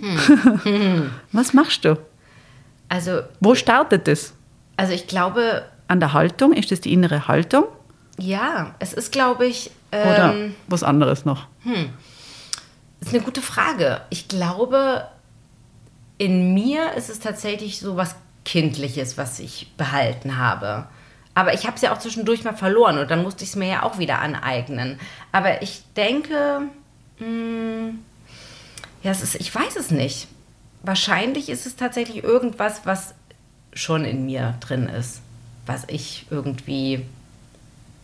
[0.63, 1.09] Hm.
[1.31, 1.97] Was machst du?
[2.89, 4.33] Also, Wo startet es?
[4.75, 5.65] Also ich glaube.
[5.87, 6.53] An der Haltung?
[6.53, 7.65] Ist das die innere Haltung?
[8.17, 9.71] Ja, es ist, glaube ich.
[9.91, 10.35] Ähm, Oder
[10.67, 11.47] was anderes noch?
[11.63, 11.89] Hm.
[12.99, 14.01] Das ist eine gute Frage.
[14.09, 15.07] Ich glaube,
[16.17, 20.87] in mir ist es tatsächlich so was Kindliches, was ich behalten habe.
[21.35, 23.67] Aber ich habe es ja auch zwischendurch mal verloren und dann musste ich es mir
[23.67, 24.99] ja auch wieder aneignen.
[25.31, 26.63] Aber ich denke,
[27.19, 27.99] mh, hm,
[29.03, 30.27] ja, es ist, ich weiß es nicht.
[30.81, 33.13] Wahrscheinlich ist es tatsächlich irgendwas, was
[33.73, 35.21] schon in mir drin ist,
[35.65, 37.05] was ich irgendwie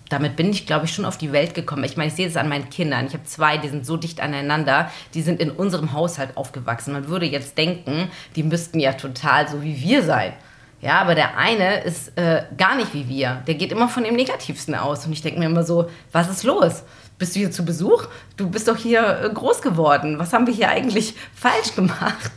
[0.09, 1.83] damit bin ich, glaube ich, schon auf die Welt gekommen.
[1.83, 3.07] Ich meine, ich sehe es an meinen Kindern.
[3.07, 4.91] Ich habe zwei, die sind so dicht aneinander.
[5.13, 6.93] Die sind in unserem Haushalt aufgewachsen.
[6.93, 10.33] Man würde jetzt denken, die müssten ja total so wie wir sein.
[10.81, 13.41] Ja, aber der eine ist äh, gar nicht wie wir.
[13.47, 15.05] Der geht immer von dem Negativsten aus.
[15.05, 16.83] Und ich denke mir immer so, was ist los?
[17.17, 18.07] Bist du hier zu Besuch?
[18.35, 20.19] Du bist doch hier äh, groß geworden.
[20.19, 22.31] Was haben wir hier eigentlich falsch gemacht?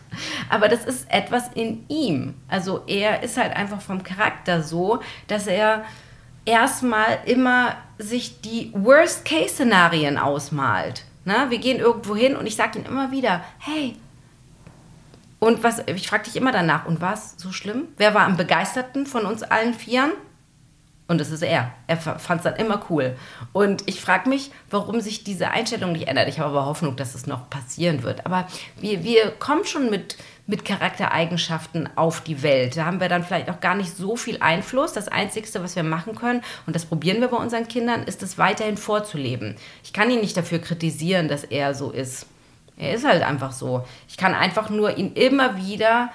[0.48, 2.34] Aber das ist etwas in ihm.
[2.46, 5.84] Also er ist halt einfach vom Charakter so, dass er
[6.46, 11.04] erstmal immer sich die Worst-Case-Szenarien ausmalt.
[11.24, 13.96] Na, wir gehen irgendwo hin und ich sage ihm immer wieder, hey,
[15.38, 17.88] und was, ich frage dich immer danach, und war es so schlimm?
[17.98, 20.12] Wer war am begeisterten von uns allen Vieren?
[21.08, 21.72] Und das ist er.
[21.86, 23.16] Er fand es dann immer cool.
[23.52, 26.28] Und ich frage mich, warum sich diese Einstellung nicht ändert.
[26.28, 28.26] Ich habe aber Hoffnung, dass es noch passieren wird.
[28.26, 28.48] Aber
[28.80, 32.76] wir, wir kommen schon mit, mit Charaktereigenschaften auf die Welt.
[32.76, 34.92] Da haben wir dann vielleicht auch gar nicht so viel Einfluss.
[34.92, 38.38] Das Einzige, was wir machen können, und das probieren wir bei unseren Kindern, ist es
[38.38, 39.56] weiterhin vorzuleben.
[39.82, 42.26] Ich kann ihn nicht dafür kritisieren, dass er so ist.
[42.76, 43.84] Er ist halt einfach so.
[44.08, 46.10] Ich kann einfach nur ihn immer wieder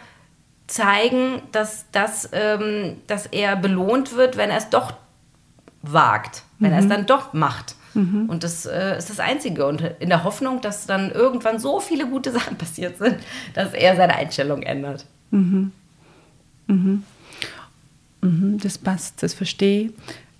[0.67, 4.93] zeigen, dass, dass, ähm, dass er belohnt wird, wenn er es doch
[5.81, 6.75] wagt, wenn mhm.
[6.75, 7.75] er es dann doch macht.
[7.93, 8.29] Mhm.
[8.29, 9.65] Und das äh, ist das Einzige.
[9.65, 13.17] Und in der Hoffnung, dass dann irgendwann so viele gute Sachen passiert sind,
[13.53, 15.05] dass er seine Einstellung ändert.
[15.31, 15.71] Mhm.
[16.67, 17.03] Mhm.
[18.21, 19.91] mhm das passt, das verstehe ich.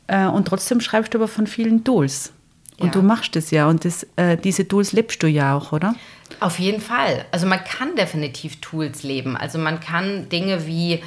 [0.07, 2.33] Äh, und trotzdem schreibst du aber von vielen Tools.
[2.77, 2.91] Und ja.
[2.93, 3.67] du machst es ja.
[3.67, 5.95] Und das, äh, diese Tools lebst du ja auch, oder?
[6.39, 7.25] Auf jeden Fall.
[7.31, 9.37] Also man kann definitiv Tools leben.
[9.37, 11.01] Also man kann Dinge wie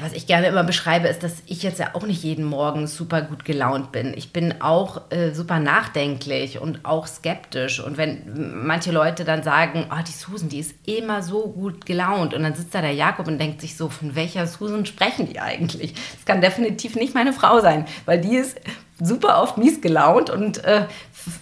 [0.00, 3.22] was ich gerne immer beschreibe, ist, dass ich jetzt ja auch nicht jeden Morgen super
[3.22, 4.14] gut gelaunt bin.
[4.16, 7.80] Ich bin auch äh, super nachdenklich und auch skeptisch.
[7.80, 12.34] Und wenn manche Leute dann sagen, oh, die Susan, die ist immer so gut gelaunt.
[12.34, 15.40] Und dann sitzt da der Jakob und denkt sich so, von welcher Susan sprechen die
[15.40, 15.94] eigentlich?
[15.94, 18.58] Das kann definitiv nicht meine Frau sein, weil die ist
[19.00, 20.86] super oft mies gelaunt und äh,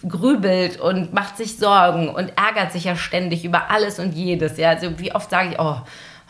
[0.07, 4.57] grübelt und macht sich Sorgen und ärgert sich ja ständig über alles und jedes.
[4.57, 5.77] Ja, also wie oft sage ich, oh,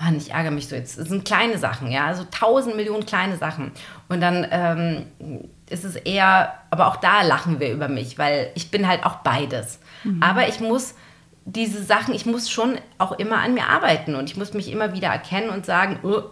[0.01, 0.97] Mann, ich ärgere mich so jetzt.
[0.97, 3.71] Es sind kleine Sachen, ja, also tausend Millionen kleine Sachen.
[4.09, 5.05] Und dann ähm,
[5.69, 9.17] ist es eher, aber auch da lachen wir über mich, weil ich bin halt auch
[9.17, 9.79] beides.
[10.03, 10.23] Mhm.
[10.23, 10.95] Aber ich muss
[11.45, 14.93] diese Sachen, ich muss schon auch immer an mir arbeiten und ich muss mich immer
[14.93, 16.23] wieder erkennen und sagen, oh,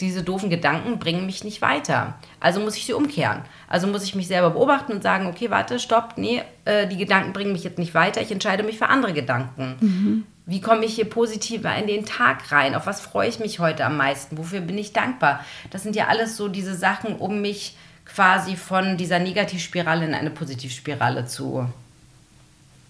[0.00, 2.18] diese doofen Gedanken bringen mich nicht weiter.
[2.40, 3.42] Also muss ich sie umkehren.
[3.68, 7.32] Also muss ich mich selber beobachten und sagen, okay, warte, stopp, nee, äh, die Gedanken
[7.32, 9.76] bringen mich jetzt nicht weiter, ich entscheide mich für andere Gedanken.
[9.80, 10.26] Mhm.
[10.46, 12.74] Wie komme ich hier positiver in den Tag rein?
[12.74, 14.36] Auf was freue ich mich heute am meisten?
[14.36, 15.44] Wofür bin ich dankbar?
[15.70, 20.30] Das sind ja alles so diese Sachen, um mich quasi von dieser Negativspirale in eine
[20.30, 21.66] Positivspirale zu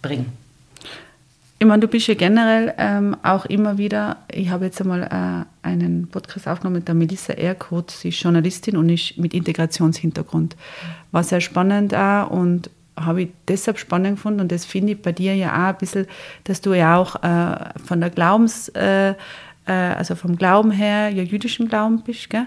[0.03, 0.33] bringen.
[1.61, 5.67] Ich meine, du bist ja generell ähm, auch immer wieder, ich habe jetzt einmal äh,
[5.67, 10.57] einen Podcast aufgenommen mit der Melissa Erkot, sie ist Journalistin und ist mit Integrationshintergrund.
[11.13, 15.13] War sehr spannend auch und habe ich deshalb spannend gefunden und das finde ich bei
[15.13, 16.07] dir ja auch ein bisschen,
[16.45, 19.15] dass du ja auch äh, von der Glaubens, äh, äh,
[19.67, 22.47] also vom Glauben her, ja jüdischen Glauben bist, gell?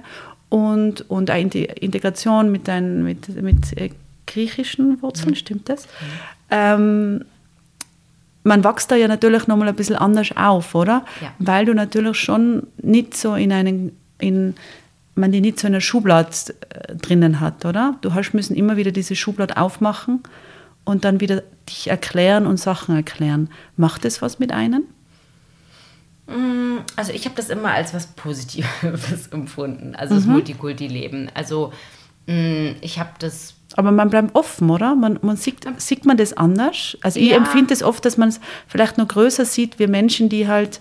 [0.50, 3.90] Und, und eine Integration mit, dein, mit, mit äh,
[4.26, 5.36] griechischen Wurzeln, mhm.
[5.36, 5.86] stimmt das?
[5.86, 5.90] Mhm.
[6.52, 7.26] Ähm,
[8.44, 11.04] man wächst da ja natürlich nochmal ein bisschen anders auf, oder?
[11.22, 11.34] Ja.
[11.40, 14.56] Weil du natürlich schon nicht so in einen, in,
[15.18, 16.30] man die nicht so in einer Schublade
[16.70, 17.98] äh, drinnen hat, oder?
[18.02, 20.24] Du hast müssen immer wieder diese Schublade aufmachen
[20.86, 23.50] und dann wieder dich erklären und Sachen erklären.
[23.76, 24.84] Macht das was mit einem?
[26.28, 30.34] Mm, also ich habe das immer als was Positives empfunden, also das mhm.
[30.34, 31.30] Multikulti-Leben.
[31.34, 31.74] Also
[32.28, 34.96] mm, ich habe das aber man bleibt offen, oder?
[34.96, 36.98] Man, man sieht, sieht man das anders?
[37.02, 37.38] Also ich ja.
[37.38, 40.80] empfinde es oft, dass man es vielleicht noch größer sieht, wie Menschen, die halt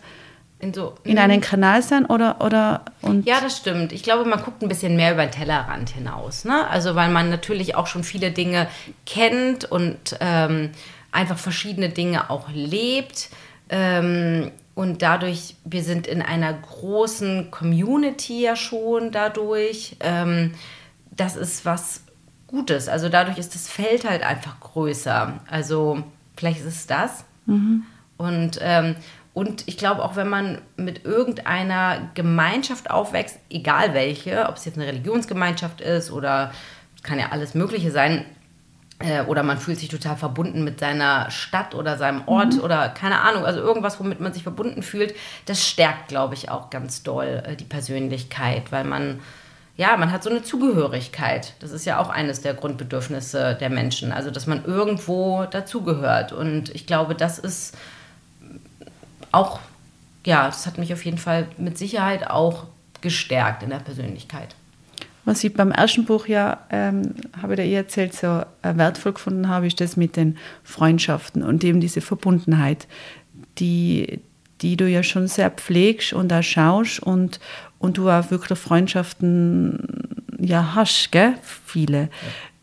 [0.59, 3.93] in, so, in einem Kanal sind oder, oder und Ja, das stimmt.
[3.93, 6.45] Ich glaube, man guckt ein bisschen mehr über den Tellerrand hinaus.
[6.45, 6.67] Ne?
[6.69, 8.67] Also weil man natürlich auch schon viele Dinge
[9.05, 10.71] kennt und ähm,
[11.13, 13.29] einfach verschiedene Dinge auch lebt.
[13.69, 19.97] Ähm, und dadurch, wir sind in einer großen Community ja schon dadurch.
[20.01, 20.55] Ähm,
[21.11, 22.03] das ist was
[22.47, 22.89] Gutes.
[22.89, 25.41] Also dadurch ist das Feld halt einfach größer.
[25.51, 26.03] Also
[26.37, 27.25] vielleicht ist es das.
[27.47, 27.85] Mhm.
[28.19, 28.97] Und ähm,
[29.37, 34.79] und ich glaube, auch wenn man mit irgendeiner Gemeinschaft aufwächst, egal welche, ob es jetzt
[34.79, 36.53] eine Religionsgemeinschaft ist oder
[37.03, 38.25] kann ja alles Mögliche sein,
[38.99, 42.61] äh, oder man fühlt sich total verbunden mit seiner Stadt oder seinem Ort mhm.
[42.63, 46.71] oder keine Ahnung, also irgendwas, womit man sich verbunden fühlt, das stärkt, glaube ich, auch
[46.71, 49.21] ganz doll äh, die Persönlichkeit, weil man,
[49.77, 51.53] ja, man hat so eine Zugehörigkeit.
[51.61, 56.33] Das ist ja auch eines der Grundbedürfnisse der Menschen, also dass man irgendwo dazugehört.
[56.33, 57.77] Und ich glaube, das ist
[59.37, 59.61] auch,
[60.25, 62.65] ja, das hat mich auf jeden Fall mit Sicherheit auch
[63.01, 64.55] gestärkt in der Persönlichkeit.
[65.25, 69.49] Was ich beim ersten Buch ja, ähm, habe ich dir eh erzählt, so wertvoll gefunden
[69.49, 72.87] habe, ist das mit den Freundschaften und eben diese Verbundenheit,
[73.59, 74.21] die,
[74.63, 77.41] die du ja schon sehr pflegst und da schaust und,
[77.81, 80.07] und du auch wirklich Freundschaften
[80.39, 81.35] ja hast, gell?
[81.43, 82.03] viele.
[82.03, 82.09] Ja.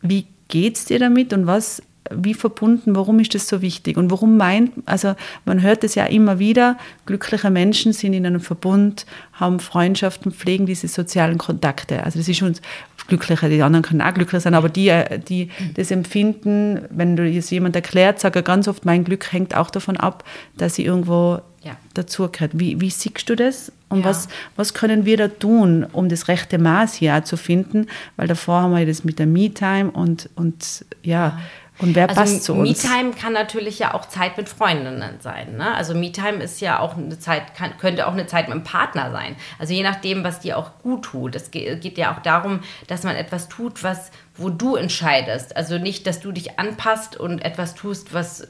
[0.00, 0.26] Wie
[0.72, 4.72] es dir damit und was wie verbunden, warum ist das so wichtig und warum meint,
[4.84, 5.14] also
[5.44, 10.66] man hört es ja immer wieder, glückliche Menschen sind in einem Verbund, haben Freundschaften, pflegen
[10.66, 12.04] diese sozialen Kontakte.
[12.04, 12.60] Also das ist uns
[13.08, 14.92] glücklicher, die anderen können auch glücklich sein, aber die,
[15.28, 19.56] die das empfinden, wenn du es jemand erklärt, sagt er ganz oft, mein Glück hängt
[19.56, 20.24] auch davon ab,
[20.56, 21.76] dass sie irgendwo ja.
[21.94, 22.52] dazu gehört.
[22.54, 23.72] Wie, wie siehst du das?
[23.94, 24.06] Und ja.
[24.06, 27.86] was, was können wir da tun, um das rechte Maß hier zu finden?
[28.16, 31.38] Weil davor haben wir das mit der Me-Time und, und ja, ja
[31.78, 32.84] und wer also passt zu uns?
[32.84, 35.56] Me-Time kann natürlich ja auch Zeit mit Freundinnen sein.
[35.56, 35.74] Ne?
[35.74, 39.10] Also Me-Time ist ja auch eine Zeit, kann, könnte auch eine Zeit mit einem Partner
[39.10, 39.34] sein.
[39.58, 41.34] Also je nachdem, was dir auch gut tut.
[41.34, 45.56] Es geht ja auch darum, dass man etwas tut, was, wo du entscheidest.
[45.56, 48.48] Also nicht, dass du dich anpasst und etwas tust, was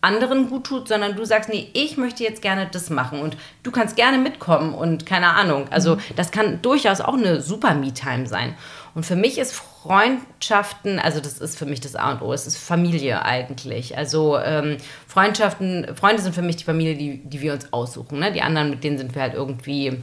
[0.00, 3.70] anderen gut tut, sondern du sagst, nee, ich möchte jetzt gerne das machen und du
[3.70, 5.66] kannst gerne mitkommen und keine Ahnung.
[5.70, 8.54] Also das kann durchaus auch eine super Me-Time sein.
[8.94, 12.46] Und für mich ist Freundschaften, also das ist für mich das A und O, es
[12.46, 13.96] ist Familie eigentlich.
[13.96, 18.18] Also ähm, Freundschaften, Freunde sind für mich die Familie, die, die wir uns aussuchen.
[18.18, 18.32] Ne?
[18.32, 19.98] Die anderen, mit denen sind wir halt irgendwie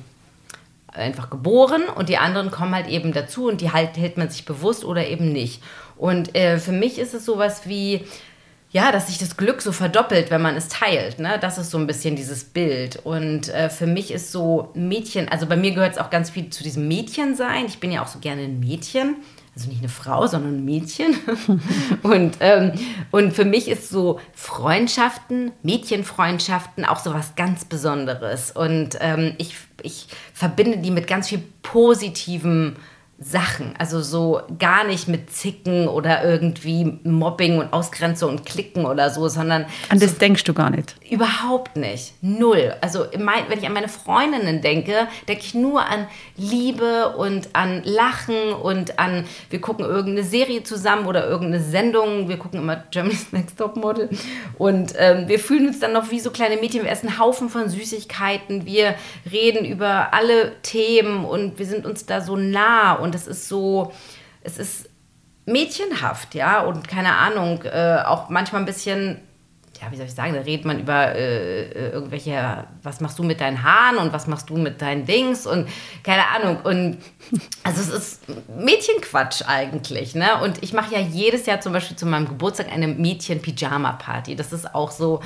[0.87, 4.45] einfach geboren und die anderen kommen halt eben dazu und die halt, hält man sich
[4.45, 5.63] bewusst oder eben nicht.
[5.97, 8.05] Und äh, für mich ist es sowas wie,
[8.73, 11.19] ja, dass sich das Glück so verdoppelt, wenn man es teilt.
[11.19, 11.37] Ne?
[11.39, 12.99] Das ist so ein bisschen dieses Bild.
[13.03, 16.49] Und äh, für mich ist so Mädchen, also bei mir gehört es auch ganz viel
[16.49, 17.67] zu diesem Mädchensein.
[17.67, 19.17] Ich bin ja auch so gerne ein Mädchen.
[19.55, 21.15] Also nicht eine Frau, sondern ein Mädchen.
[22.01, 22.71] und, ähm,
[23.11, 28.49] und für mich ist so Freundschaften, Mädchenfreundschaften auch so was ganz Besonderes.
[28.49, 32.77] Und ähm, ich, ich verbinde die mit ganz viel positivem
[33.23, 33.73] Sachen.
[33.77, 39.27] Also so gar nicht mit Zicken oder irgendwie Mobbing und Ausgrenzung und Klicken oder so,
[39.27, 39.65] sondern.
[39.89, 40.95] An das so, denkst du gar nicht.
[41.09, 42.13] Überhaupt nicht.
[42.21, 42.75] Null.
[42.81, 48.53] Also wenn ich an meine Freundinnen denke, denke ich nur an Liebe und an Lachen
[48.53, 52.27] und an, wir gucken irgendeine Serie zusammen oder irgendeine Sendung.
[52.29, 54.09] Wir gucken immer Germany's Next Top Model.
[54.57, 56.83] Und ähm, wir fühlen uns dann noch wie so kleine Mädchen.
[56.83, 58.65] Wir essen einen Haufen von Süßigkeiten.
[58.65, 58.95] Wir
[59.31, 63.91] reden über alle Themen und wir sind uns da so nah und das ist so,
[64.41, 64.89] es ist
[65.45, 69.19] mädchenhaft, ja, und keine Ahnung, äh, auch manchmal ein bisschen,
[69.81, 73.23] ja, wie soll ich sagen, da redet man über äh, äh, irgendwelche, was machst du
[73.23, 75.67] mit deinen Haaren und was machst du mit deinen Dings und
[76.03, 76.61] keine Ahnung.
[76.63, 76.97] Und
[77.63, 78.21] also es ist
[78.57, 80.41] Mädchenquatsch eigentlich, ne?
[80.41, 84.37] Und ich mache ja jedes Jahr zum Beispiel zu meinem Geburtstag eine Mädchen-Pyjama-Party.
[84.37, 85.19] Das ist auch so,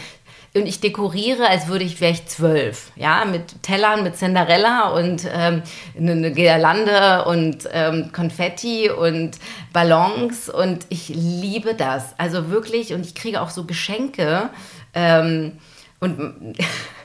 [0.58, 5.62] und ich dekoriere, als würde ich vielleicht zwölf, ja, mit Tellern, mit Cinderella und ähm,
[5.98, 9.38] eine Girlande und ähm, Konfetti und
[9.74, 10.50] Ballons.
[10.50, 14.50] Und ich liebe das, also wirklich und ich kriege auch so Geschenke
[14.94, 15.54] ähm,
[16.00, 16.56] und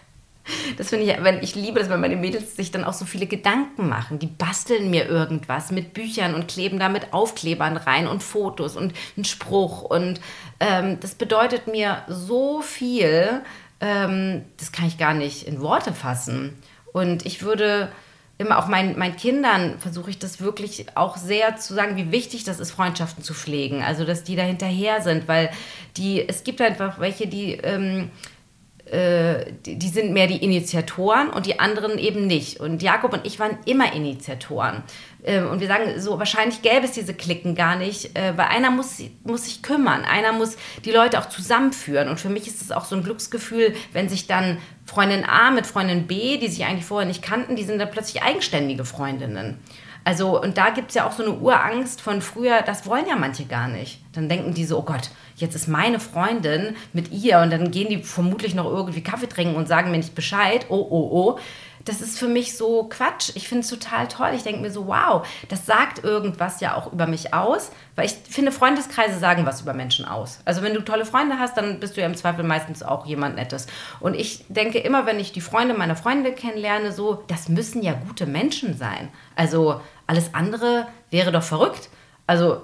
[0.77, 3.27] das finde ich, wenn ich liebe das, wenn meine Mädels sich dann auch so viele
[3.27, 4.19] Gedanken machen.
[4.19, 8.95] Die basteln mir irgendwas mit Büchern und kleben da mit Aufklebern rein und Fotos und
[9.17, 9.83] einen Spruch.
[9.83, 10.21] Und
[10.61, 13.43] ähm, das bedeutet mir so viel,
[13.81, 16.57] ähm, das kann ich gar nicht in Worte fassen.
[16.93, 17.91] Und ich würde
[18.39, 22.45] immer auch meinen, meinen Kindern versuche ich das wirklich auch sehr zu sagen, wie wichtig
[22.45, 23.83] das ist, Freundschaften zu pflegen.
[23.83, 25.51] Also, dass die da hinterher sind, weil
[25.97, 27.55] die, es gibt einfach welche, die.
[27.55, 28.09] Ähm, äh,
[28.93, 32.61] die, die, sind mehr die Initiatoren und die anderen eben nicht.
[32.61, 34.83] Und Jakob und ich waren immer Initiatoren.
[35.25, 38.71] Ähm, und wir sagen so, wahrscheinlich gäbe es diese Klicken gar nicht, äh, weil einer
[38.71, 42.09] muss, muss sich kümmern, einer muss die Leute auch zusammenführen.
[42.09, 45.67] Und für mich ist es auch so ein Glücksgefühl, wenn sich dann Freundin A mit
[45.67, 49.59] Freundin B, die sich eigentlich vorher nicht kannten, die sind dann plötzlich eigenständige Freundinnen.
[50.05, 53.17] Also, und da gibt es ja auch so eine Urangst von früher, das wollen ja
[53.17, 54.01] manche gar nicht.
[54.13, 57.89] Dann denken die so, oh Gott, jetzt ist meine Freundin mit ihr und dann gehen
[57.89, 60.67] die vermutlich noch irgendwie Kaffee trinken und sagen mir nicht Bescheid.
[60.69, 61.39] Oh, oh, oh.
[61.85, 63.33] Das ist für mich so Quatsch.
[63.35, 64.31] Ich finde es total toll.
[64.35, 67.71] Ich denke mir so, wow, das sagt irgendwas ja auch über mich aus.
[67.95, 70.41] Weil ich finde, Freundeskreise sagen was über Menschen aus.
[70.45, 73.37] Also wenn du tolle Freunde hast, dann bist du ja im Zweifel meistens auch jemand
[73.37, 73.67] Nettes.
[74.01, 77.93] Und ich denke immer, wenn ich die Freunde meiner Freunde kennenlerne, so, das müssen ja
[77.93, 79.09] gute Menschen sein.
[79.37, 81.89] Also alles andere wäre doch verrückt.
[82.27, 82.63] Also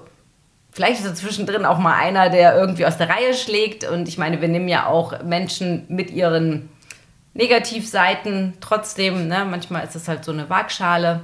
[0.71, 3.83] vielleicht ist da zwischendrin auch mal einer, der irgendwie aus der Reihe schlägt.
[3.83, 6.69] Und ich meine, wir nehmen ja auch Menschen mit ihren
[7.39, 9.27] Negativseiten trotzdem.
[9.27, 9.45] Ne?
[9.49, 11.21] Manchmal ist es halt so eine Waagschale.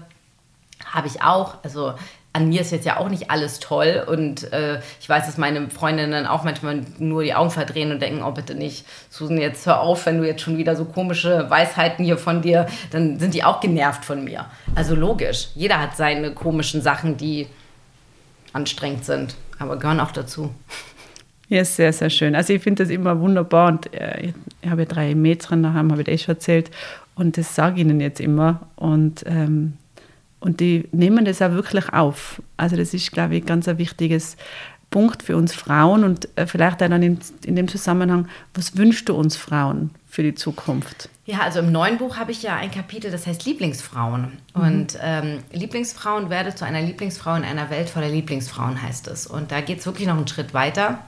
[0.86, 1.56] Habe ich auch.
[1.64, 1.94] Also
[2.32, 5.70] an mir ist jetzt ja auch nicht alles toll und äh, ich weiß, dass meine
[5.70, 9.80] Freundinnen auch manchmal nur die Augen verdrehen und denken, oh bitte nicht, Susan, jetzt hör
[9.80, 13.46] auf, wenn du jetzt schon wieder so komische Weisheiten hier von dir, dann sind die
[13.46, 14.48] auch genervt von mir.
[14.76, 17.48] Also logisch, jeder hat seine komischen Sachen, die
[18.52, 20.54] anstrengend sind, aber gehören auch dazu.
[21.48, 22.36] Ja, sehr, sehr schön.
[22.36, 26.02] Also ich finde das immer wunderbar und äh, ich habe ja drei Mädchen daheim, habe
[26.02, 26.72] ich eh schon erzählt
[27.16, 29.74] und das sage ich ihnen jetzt immer und ähm,
[30.40, 32.40] und die nehmen das auch wirklich auf.
[32.56, 34.38] Also das ist, glaube ich, ein ganz ein wichtiges
[34.92, 39.16] Punkt für uns Frauen und äh, vielleicht dann in, in dem Zusammenhang, was wünschst du
[39.16, 41.10] uns Frauen für die Zukunft?
[41.26, 44.34] Ja, also im neuen Buch habe ich ja ein Kapitel, das heißt Lieblingsfrauen.
[44.56, 44.62] Mhm.
[44.62, 49.26] Und ähm, Lieblingsfrauen werde zu einer Lieblingsfrau in einer Welt voller Lieblingsfrauen heißt es.
[49.26, 51.00] Und da geht es wirklich noch einen Schritt weiter.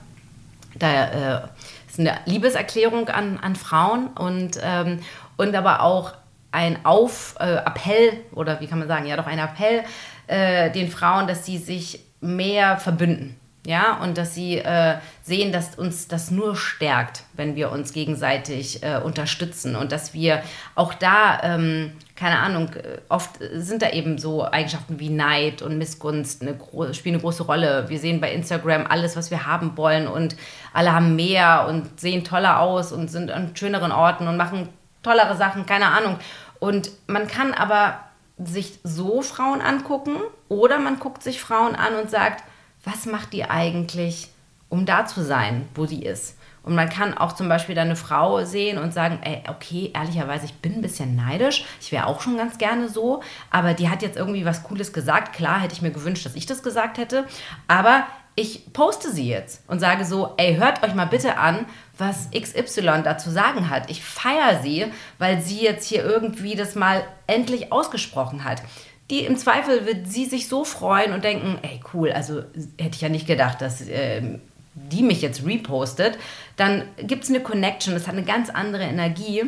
[0.79, 1.41] Da äh,
[1.87, 4.99] ist eine Liebeserklärung an, an Frauen und, ähm,
[5.37, 6.13] und aber auch
[6.51, 9.83] ein Auf, äh, Appell oder wie kann man sagen, ja doch ein Appell
[10.27, 13.37] äh, den Frauen, dass sie sich mehr verbünden.
[13.67, 18.81] Ja, und dass sie äh, sehen, dass uns das nur stärkt, wenn wir uns gegenseitig
[18.81, 20.41] äh, unterstützen und dass wir
[20.73, 25.77] auch da, ähm, keine Ahnung, äh, oft sind da eben so Eigenschaften wie Neid und
[25.77, 26.57] Missgunst eine
[26.93, 27.89] spielen eine große Rolle.
[27.89, 30.37] Wir sehen bei Instagram alles, was wir haben wollen und
[30.71, 34.69] alle haben mehr und sehen toller aus und sind an schöneren Orten und machen
[35.03, 36.19] tollere Sachen, keine Ahnung.
[36.59, 37.99] Und man kann aber
[38.37, 40.15] sich so Frauen angucken
[40.47, 42.45] oder man guckt sich Frauen an und sagt,
[42.83, 44.29] was macht die eigentlich,
[44.69, 46.37] um da zu sein, wo sie ist.
[46.67, 50.45] Und man kann auch zum Beispiel da eine Frau sehen und sagen, ey, okay, ehrlicherweise,
[50.45, 51.63] ich bin ein bisschen neidisch.
[51.79, 53.23] Ich wäre auch schon ganz gerne so.
[53.49, 55.33] Aber die hat jetzt irgendwie was Cooles gesagt.
[55.33, 57.25] Klar hätte ich mir gewünscht, dass ich das gesagt hätte.
[57.69, 61.65] Aber ich poste sie jetzt und sage so, ey, hört euch mal bitte an,
[61.97, 63.89] was XY dazu sagen hat.
[63.89, 64.85] Ich feiere sie,
[65.17, 68.61] weil sie jetzt hier irgendwie das mal endlich ausgesprochen hat.
[69.09, 72.43] Die im Zweifel wird sie sich so freuen und denken, ey, cool, also
[72.77, 74.39] hätte ich ja nicht gedacht, dass äh,
[74.73, 76.17] die mich jetzt repostet.
[76.55, 79.41] Dann gibt es eine Connection, das hat eine ganz andere Energie.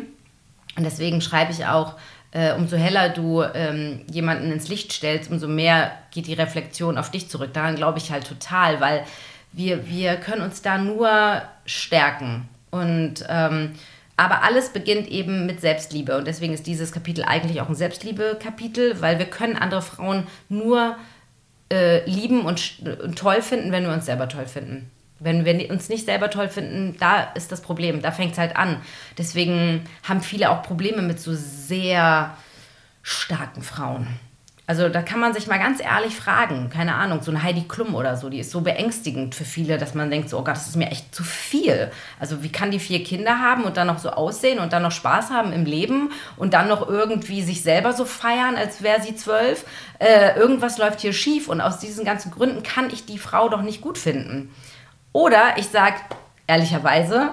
[0.76, 1.96] Und deswegen schreibe ich auch,
[2.32, 7.12] äh, umso heller du ähm, jemanden ins Licht stellst, umso mehr geht die Reflexion auf
[7.12, 7.54] dich zurück.
[7.54, 9.04] Daran glaube ich halt total, weil
[9.52, 12.48] wir, wir können uns da nur stärken.
[12.72, 13.76] Und ähm,
[14.20, 16.18] aber alles beginnt eben mit Selbstliebe.
[16.18, 20.98] Und deswegen ist dieses Kapitel eigentlich auch ein Selbstliebe-Kapitel, weil wir können andere Frauen nur
[21.72, 24.92] äh, lieben und, und toll finden, wenn wir uns selber toll finden.
[25.20, 28.58] Wenn wir uns nicht selber toll finden, da ist das Problem, da fängt es halt
[28.58, 28.82] an.
[29.18, 32.36] Deswegen haben viele auch Probleme mit so sehr
[33.02, 34.08] starken Frauen.
[34.70, 37.96] Also da kann man sich mal ganz ehrlich fragen, keine Ahnung, so eine Heidi Klum
[37.96, 40.68] oder so, die ist so beängstigend für viele, dass man denkt, so, oh Gott, das
[40.68, 41.90] ist mir echt zu viel.
[42.20, 44.92] Also wie kann die vier Kinder haben und dann noch so aussehen und dann noch
[44.92, 49.16] Spaß haben im Leben und dann noch irgendwie sich selber so feiern, als wäre sie
[49.16, 49.66] zwölf?
[49.98, 53.64] Äh, irgendwas läuft hier schief und aus diesen ganzen Gründen kann ich die Frau doch
[53.64, 54.54] nicht gut finden.
[55.14, 55.96] Oder ich sage
[56.46, 57.32] ehrlicherweise,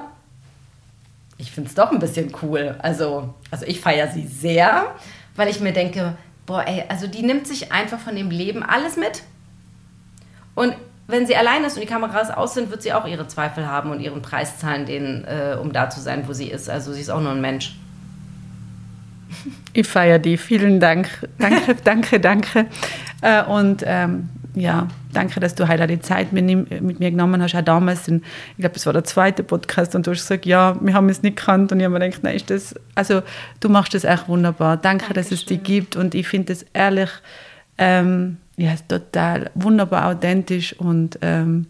[1.37, 2.77] ich finde es doch ein bisschen cool.
[2.79, 4.95] Also, also ich feiere sie sehr,
[5.35, 6.17] weil ich mir denke,
[6.47, 9.23] boah, ey, also die nimmt sich einfach von dem Leben alles mit.
[10.55, 10.75] Und
[11.09, 13.91] wenn sie allein ist und die Kameras aus sind, wird sie auch ihre Zweifel haben
[13.91, 16.69] und ihren Preis zahlen, den, äh, um da zu sein, wo sie ist.
[16.69, 17.77] Also sie ist auch nur ein Mensch.
[19.73, 20.37] Ich feiere die.
[20.37, 21.09] Vielen Dank.
[21.39, 22.67] Danke, danke, danke.
[23.21, 27.61] Äh, und ähm, ja, danke, dass du heute die Zeit mit, mir genommen hast, auch
[27.61, 28.09] damals.
[28.09, 31.11] In, ich glaube, das war der zweite Podcast und du hast gesagt, ja, wir haben
[31.11, 33.21] es nicht gekannt und ich habe mir gedacht, nein, ist das, also
[33.61, 34.79] du machst das echt wunderbar.
[34.79, 35.15] Danke, Dankeschön.
[35.15, 37.11] dass es dich gibt und ich finde es ehrlich,
[37.77, 41.67] ähm, ja, total wunderbar authentisch und ähm,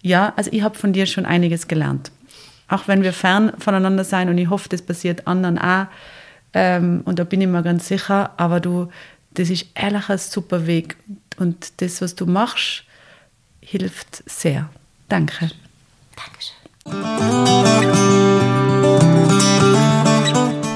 [0.00, 2.12] ja, also ich habe von dir schon einiges gelernt.
[2.68, 5.86] Auch wenn wir fern voneinander sein und ich hoffe, das passiert anderen auch
[6.54, 8.90] ähm, und da bin ich mir ganz sicher, aber du,
[9.34, 10.96] das ist ehrlich ein super Weg
[11.38, 12.84] und das, was du machst,
[13.60, 14.68] hilft sehr.
[15.08, 15.50] Danke.
[16.16, 17.62] Dankeschön.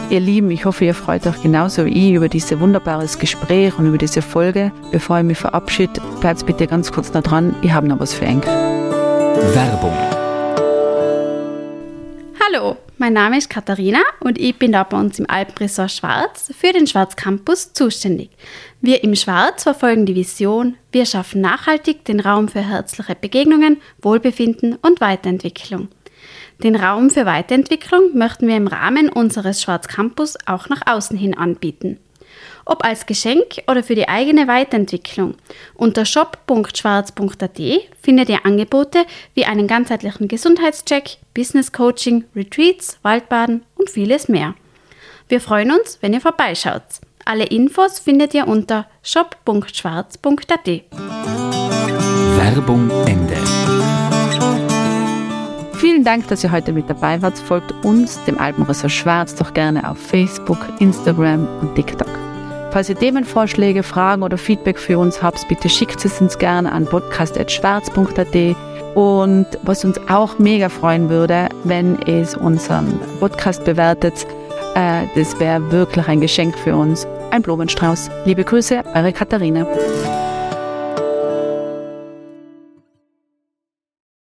[0.09, 3.87] Ihr Lieben, ich hoffe, ihr freut euch genauso wie ich über dieses wunderbares Gespräch und
[3.87, 4.71] über diese Folge.
[4.93, 7.57] Bevor ich mich verabschiede, bleibt bitte ganz kurz da dran.
[7.63, 8.47] Ich habe noch was für euch.
[8.47, 9.93] Werbung.
[12.41, 16.73] Hallo, mein Name ist Katharina und ich bin da bei uns im Alpenresort Schwarz für
[16.73, 18.31] den Schwarz Campus zuständig.
[18.81, 24.77] Wir im Schwarz verfolgen die Vision, wir schaffen nachhaltig den Raum für herzliche Begegnungen, Wohlbefinden
[24.77, 25.89] und Weiterentwicklung.
[26.63, 31.37] Den Raum für Weiterentwicklung möchten wir im Rahmen unseres Schwarz Campus auch nach außen hin
[31.37, 31.99] anbieten
[32.67, 35.37] ob als Geschenk oder für die eigene Weiterentwicklung.
[35.75, 37.61] Unter shop.schwarz.at
[38.03, 44.55] findet ihr Angebote wie einen ganzheitlichen Gesundheitscheck, Business Coaching, Retreats, Waldbaden und vieles mehr.
[45.29, 46.83] Wir freuen uns, wenn ihr vorbeischaut.
[47.25, 50.67] Alle Infos findet ihr unter shop.schwarz.at.
[52.37, 53.37] Werbung Ende.
[55.79, 57.39] Vielen Dank, dass ihr heute mit dabei wart.
[57.39, 62.26] Folgt uns, dem Alpenressort Schwarz, doch gerne auf Facebook, Instagram und TikTok.
[62.77, 66.85] Falls ihr Themenvorschläge, Fragen oder Feedback für uns habt, bitte schickt es uns gerne an
[66.85, 68.55] podcast.schwarz.at.
[68.95, 74.27] Und was uns auch mega freuen würde, wenn es unseren Podcast bewertet,
[74.75, 77.07] äh, das wäre wirklich ein Geschenk für uns.
[77.31, 78.11] Ein Blumenstrauß.
[78.27, 79.67] Liebe Grüße, eure Katharina.